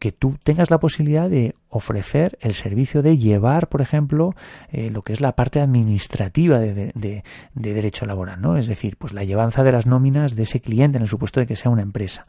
que 0.00 0.12
tú 0.12 0.36
tengas 0.42 0.70
la 0.70 0.78
posibilidad 0.78 1.30
de 1.30 1.54
ofrecer 1.68 2.38
el 2.40 2.54
servicio 2.54 3.02
de 3.02 3.18
llevar, 3.18 3.68
por 3.68 3.80
ejemplo, 3.80 4.34
eh, 4.70 4.90
lo 4.90 5.02
que 5.02 5.12
es 5.12 5.20
la 5.20 5.32
parte 5.32 5.60
administrativa 5.60 6.58
de, 6.58 6.92
de, 6.94 7.22
derecho 7.54 8.06
laboral, 8.06 8.40
¿no? 8.40 8.56
Es 8.56 8.66
decir, 8.66 8.96
pues 8.96 9.12
la 9.12 9.24
llevanza 9.24 9.62
de 9.62 9.72
las 9.72 9.86
nóminas 9.86 10.36
de 10.36 10.44
ese 10.44 10.60
cliente 10.60 10.98
en 10.98 11.02
el 11.02 11.08
supuesto 11.08 11.40
de 11.40 11.46
que 11.46 11.56
sea 11.56 11.70
una 11.70 11.82
empresa. 11.82 12.26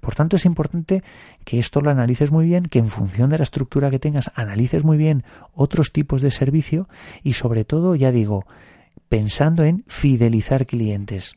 Por 0.00 0.14
tanto, 0.14 0.36
es 0.36 0.44
importante 0.44 1.02
que 1.44 1.58
esto 1.58 1.80
lo 1.80 1.90
analices 1.90 2.30
muy 2.30 2.46
bien, 2.46 2.64
que 2.64 2.78
en 2.78 2.88
función 2.88 3.30
de 3.30 3.38
la 3.38 3.44
estructura 3.44 3.90
que 3.90 3.98
tengas 3.98 4.30
analices 4.34 4.84
muy 4.84 4.96
bien 4.96 5.24
otros 5.54 5.92
tipos 5.92 6.22
de 6.22 6.30
servicio 6.30 6.88
y 7.22 7.34
sobre 7.34 7.64
todo, 7.64 7.94
ya 7.94 8.12
digo, 8.12 8.44
pensando 9.12 9.64
en 9.64 9.84
fidelizar 9.88 10.64
clientes. 10.64 11.36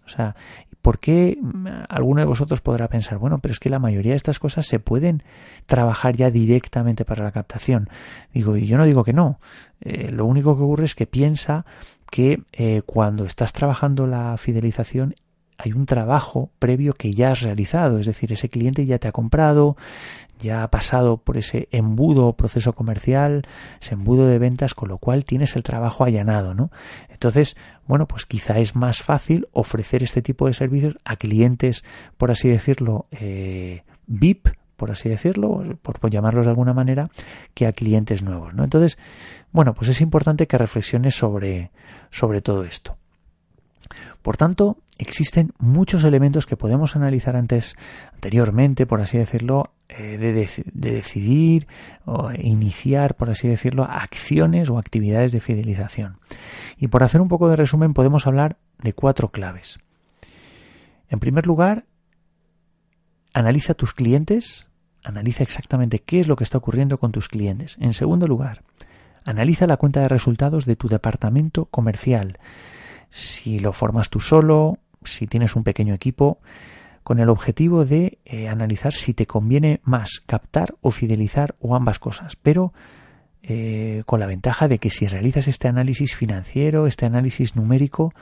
¿Por 0.85 0.99
qué 0.99 1.35
mm, 1.41 1.67
alguno 1.89 2.21
de 2.21 2.27
vosotros 2.27 2.61
podrá 2.61 2.87
pensar, 2.87 3.17
bueno, 3.17 3.39
pero 3.39 3.51
es 3.51 3.59
que 3.59 3.71
la 3.71 3.79
mayoría 3.79 4.11
de 4.11 4.17
estas 4.17 4.37
cosas 4.37 4.67
se 4.67 4.77
pueden 4.77 5.23
trabajar 5.65 6.15
ya 6.15 6.29
directamente 6.29 7.05
para 7.05 7.23
la 7.23 7.31
captación? 7.31 7.89
Digo, 8.35 8.55
y 8.55 8.67
yo 8.67 8.77
no 8.77 8.85
digo 8.85 9.03
que 9.03 9.11
no. 9.11 9.39
Eh, 9.81 10.11
lo 10.11 10.25
único 10.25 10.55
que 10.55 10.61
ocurre 10.61 10.85
es 10.85 10.93
que 10.93 11.07
piensa 11.07 11.65
que 12.11 12.43
eh, 12.53 12.83
cuando 12.85 13.25
estás 13.25 13.51
trabajando 13.51 14.05
la 14.05 14.37
fidelización 14.37 15.15
hay 15.57 15.71
un 15.71 15.85
trabajo 15.85 16.49
previo 16.59 16.93
que 16.93 17.13
ya 17.13 17.31
has 17.31 17.41
realizado, 17.41 17.99
es 17.99 18.05
decir, 18.05 18.31
ese 18.33 18.49
cliente 18.49 18.85
ya 18.85 18.99
te 18.99 19.07
ha 19.07 19.11
comprado, 19.11 19.77
ya 20.39 20.63
ha 20.63 20.69
pasado 20.69 21.17
por 21.17 21.37
ese 21.37 21.67
embudo 21.71 22.33
proceso 22.33 22.73
comercial, 22.73 23.43
ese 23.81 23.93
embudo 23.93 24.27
de 24.27 24.37
ventas, 24.37 24.73
con 24.73 24.89
lo 24.89 24.97
cual 24.97 25.25
tienes 25.25 25.55
el 25.55 25.63
trabajo 25.63 26.03
allanado, 26.03 26.53
¿no? 26.53 26.71
Entonces, 27.09 27.55
bueno, 27.87 28.07
pues 28.07 28.25
quizá 28.25 28.59
es 28.59 28.75
más 28.75 29.01
fácil 29.01 29.47
ofrecer 29.53 30.03
este 30.03 30.21
tipo 30.21 30.47
de 30.47 30.53
servicios 30.53 30.97
a 31.05 31.15
clientes, 31.15 31.83
por 32.17 32.31
así 32.31 32.49
decirlo, 32.49 33.07
eh, 33.11 33.83
VIP, 34.07 34.49
por 34.75 34.91
así 34.91 35.09
decirlo, 35.09 35.63
por, 35.81 36.09
llamarlos 36.09 36.45
de 36.45 36.51
alguna 36.51 36.73
manera, 36.73 37.09
que 37.53 37.65
a 37.65 37.71
clientes 37.71 38.23
nuevos, 38.23 38.53
¿no? 38.53 38.63
Entonces, 38.63 38.97
bueno, 39.51 39.73
pues 39.73 39.89
es 39.89 40.01
importante 40.01 40.47
que 40.47 40.57
reflexiones 40.57 41.15
sobre, 41.15 41.71
sobre 42.09 42.41
todo 42.41 42.65
esto. 42.65 42.97
Por 44.25 44.37
tanto, 44.37 44.79
existen 44.97 45.53
muchos 45.59 46.03
elementos 46.03 46.47
que 46.47 46.57
podemos 46.57 46.95
analizar 46.95 47.35
antes, 47.35 47.75
anteriormente, 48.11 48.87
por 48.87 48.99
así 48.99 49.19
decirlo, 49.19 49.75
eh, 49.87 50.17
de, 50.17 50.49
decidir 50.73 51.67
o 52.05 52.31
iniciar, 52.31 53.13
por 53.13 53.29
así 53.29 53.47
decirlo, 53.47 53.83
acciones 53.83 54.71
o 54.71 54.79
actividades 54.79 55.31
de 55.31 55.41
fidelización. 55.41 56.17
Y 56.75 56.87
por 56.87 57.03
hacer 57.03 57.21
un 57.21 57.27
poco 57.27 57.49
de 57.49 57.55
resumen, 57.55 57.93
podemos 57.93 58.25
hablar 58.25 58.57
de 58.81 58.93
cuatro 58.93 59.29
claves. 59.29 59.77
En 61.07 61.19
primer 61.19 61.45
lugar, 61.45 61.85
analiza 63.31 63.75
tus 63.75 63.93
clientes, 63.93 64.65
analiza 65.03 65.43
exactamente 65.43 65.99
qué 65.99 66.19
es 66.19 66.27
lo 66.27 66.35
que 66.35 66.45
está 66.45 66.57
ocurriendo 66.57 66.97
con 66.97 67.11
tus 67.11 67.29
clientes. 67.29 67.77
En 67.79 67.93
segundo 67.93 68.25
lugar, 68.25 68.63
analiza 69.23 69.67
la 69.67 69.77
cuenta 69.77 70.01
de 70.01 70.07
resultados 70.07 70.65
de 70.65 70.75
tu 70.75 70.87
departamento 70.87 71.65
comercial. 71.65 72.39
Si 73.15 73.59
lo 73.59 73.71
formas 73.71 74.09
tú 74.09 74.19
solo, 74.19 74.77
si 75.05 75.25
tienes 75.25 75.55
un 75.55 75.63
pequeño 75.63 75.93
equipo, 75.93 76.39
con 77.01 77.19
el 77.19 77.29
objetivo 77.29 77.85
de 77.85 78.19
eh, 78.25 78.49
analizar 78.49 78.91
si 78.91 79.13
te 79.13 79.25
conviene 79.25 79.79
más 79.85 80.21
captar 80.25 80.75
o 80.81 80.91
fidelizar 80.91 81.55
o 81.61 81.77
ambas 81.77 81.97
cosas, 81.97 82.35
pero 82.35 82.73
eh, 83.41 84.03
con 84.05 84.19
la 84.19 84.25
ventaja 84.25 84.67
de 84.67 84.79
que 84.79 84.89
si 84.89 85.07
realizas 85.07 85.47
este 85.47 85.69
análisis 85.69 86.13
financiero, 86.13 86.87
este 86.87 87.05
análisis 87.05 87.55
numérico, 87.55 88.13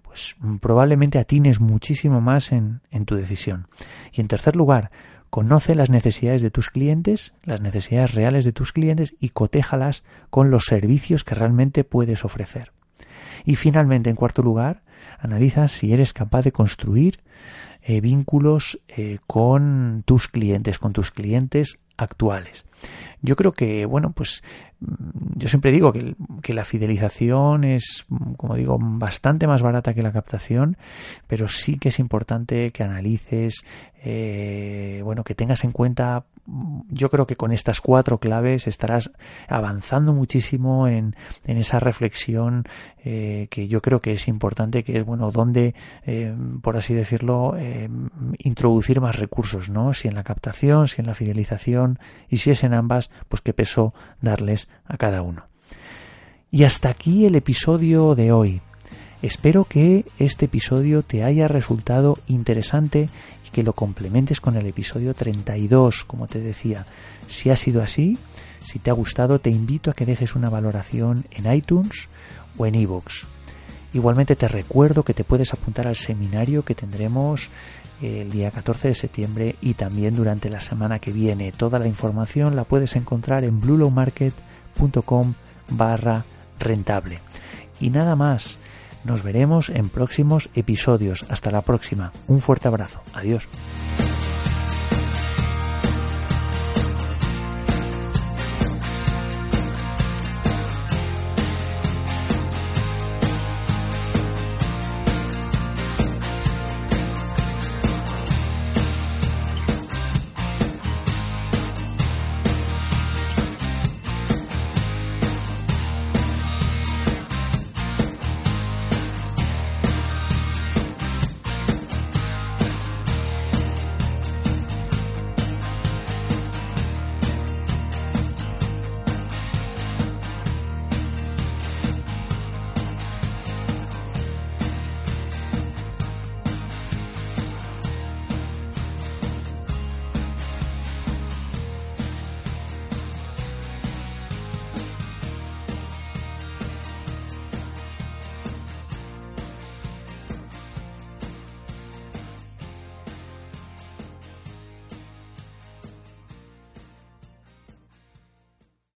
pues 0.00 0.34
probablemente 0.62 1.18
atines 1.18 1.60
muchísimo 1.60 2.22
más 2.22 2.50
en, 2.50 2.80
en 2.90 3.04
tu 3.04 3.16
decisión. 3.16 3.66
Y 4.14 4.22
en 4.22 4.28
tercer 4.28 4.56
lugar, 4.56 4.90
conoce 5.28 5.74
las 5.74 5.90
necesidades 5.90 6.40
de 6.40 6.50
tus 6.50 6.70
clientes, 6.70 7.34
las 7.44 7.60
necesidades 7.60 8.14
reales 8.14 8.46
de 8.46 8.52
tus 8.52 8.72
clientes 8.72 9.14
y 9.20 9.28
cotéjalas 9.28 10.04
con 10.30 10.50
los 10.50 10.64
servicios 10.64 11.22
que 11.22 11.34
realmente 11.34 11.84
puedes 11.84 12.24
ofrecer. 12.24 12.72
Y 13.44 13.56
finalmente, 13.56 14.10
en 14.10 14.16
cuarto 14.16 14.42
lugar, 14.42 14.82
analiza 15.18 15.68
si 15.68 15.92
eres 15.92 16.12
capaz 16.12 16.42
de 16.42 16.52
construir 16.52 17.20
eh, 17.82 18.02
vínculos 18.02 18.78
eh, 18.88 19.18
con 19.26 20.02
tus 20.04 20.28
clientes, 20.28 20.78
con 20.78 20.92
tus 20.92 21.10
clientes 21.10 21.78
actuales. 21.96 22.66
Yo 23.22 23.34
creo 23.34 23.52
que, 23.52 23.86
bueno, 23.86 24.12
pues 24.12 24.42
yo 25.34 25.48
siempre 25.48 25.72
digo 25.72 25.92
que, 25.92 26.52
la 26.52 26.64
fidelización 26.64 27.64
es, 27.64 28.06
como 28.36 28.54
digo, 28.54 28.78
bastante 28.78 29.46
más 29.46 29.62
barata 29.62 29.94
que 29.94 30.02
la 30.02 30.12
captación, 30.12 30.76
pero 31.26 31.48
sí 31.48 31.78
que 31.78 31.88
es 31.88 31.98
importante 31.98 32.70
que 32.70 32.84
analices, 32.84 33.64
eh, 34.04 35.00
bueno, 35.02 35.24
que 35.24 35.34
tengas 35.34 35.64
en 35.64 35.72
cuenta, 35.72 36.26
yo 36.90 37.10
creo 37.10 37.26
que 37.26 37.34
con 37.34 37.52
estas 37.52 37.80
cuatro 37.80 38.18
claves 38.18 38.68
estarás 38.68 39.10
avanzando 39.48 40.12
muchísimo 40.12 40.86
en, 40.86 41.16
esa 41.44 41.80
reflexión 41.80 42.64
que 43.02 43.66
yo 43.68 43.80
creo 43.80 44.00
que 44.00 44.12
es 44.12 44.28
importante, 44.28 44.84
que 44.88 44.96
es, 44.96 45.04
bueno, 45.04 45.30
dónde, 45.30 45.74
eh, 46.06 46.34
por 46.62 46.78
así 46.78 46.94
decirlo, 46.94 47.54
introducir 48.38 49.02
más 49.02 49.16
recursos, 49.16 49.68
¿no? 49.68 49.92
Si 49.92 50.08
en 50.08 50.14
la 50.14 50.24
captación, 50.24 50.88
si 50.88 51.02
en 51.02 51.06
la 51.06 51.14
fidelización, 51.14 51.98
y 52.30 52.38
si 52.38 52.50
es 52.50 52.64
en 52.64 52.72
ambas, 52.72 53.10
pues 53.28 53.42
qué 53.42 53.52
peso 53.52 53.92
darles 54.22 54.66
a 54.86 54.96
cada 54.96 55.20
uno. 55.20 55.44
Y 56.50 56.64
hasta 56.64 56.88
aquí 56.88 57.26
el 57.26 57.36
episodio 57.36 58.14
de 58.14 58.32
hoy. 58.32 58.62
Espero 59.20 59.64
que 59.64 60.06
este 60.18 60.46
episodio 60.46 61.02
te 61.02 61.22
haya 61.22 61.48
resultado 61.48 62.16
interesante 62.26 63.10
y 63.46 63.50
que 63.50 63.62
lo 63.62 63.74
complementes 63.74 64.40
con 64.40 64.56
el 64.56 64.64
episodio 64.66 65.12
32, 65.12 66.04
como 66.04 66.28
te 66.28 66.40
decía. 66.40 66.86
Si 67.26 67.50
ha 67.50 67.56
sido 67.56 67.82
así, 67.82 68.16
si 68.62 68.78
te 68.78 68.88
ha 68.88 68.94
gustado, 68.94 69.38
te 69.38 69.50
invito 69.50 69.90
a 69.90 69.94
que 69.94 70.06
dejes 70.06 70.34
una 70.34 70.48
valoración 70.48 71.26
en 71.32 71.52
iTunes 71.52 72.08
o 72.56 72.64
en 72.64 72.76
iVoox. 72.76 73.37
Igualmente 73.92 74.36
te 74.36 74.48
recuerdo 74.48 75.02
que 75.02 75.14
te 75.14 75.24
puedes 75.24 75.52
apuntar 75.52 75.86
al 75.86 75.96
seminario 75.96 76.64
que 76.64 76.74
tendremos 76.74 77.50
el 78.02 78.30
día 78.30 78.50
14 78.50 78.88
de 78.88 78.94
septiembre 78.94 79.56
y 79.60 79.74
también 79.74 80.14
durante 80.14 80.48
la 80.50 80.60
semana 80.60 80.98
que 80.98 81.12
viene. 81.12 81.52
Toda 81.52 81.78
la 81.78 81.88
información 81.88 82.54
la 82.54 82.64
puedes 82.64 82.96
encontrar 82.96 83.44
en 83.44 83.60
bluelowmarket.com 83.60 85.34
barra 85.70 86.24
rentable. 86.58 87.20
Y 87.80 87.90
nada 87.90 88.16
más, 88.16 88.58
nos 89.04 89.22
veremos 89.22 89.70
en 89.70 89.88
próximos 89.88 90.50
episodios. 90.54 91.24
Hasta 91.28 91.50
la 91.50 91.62
próxima. 91.62 92.12
Un 92.26 92.40
fuerte 92.40 92.68
abrazo. 92.68 93.00
Adiós. 93.14 93.48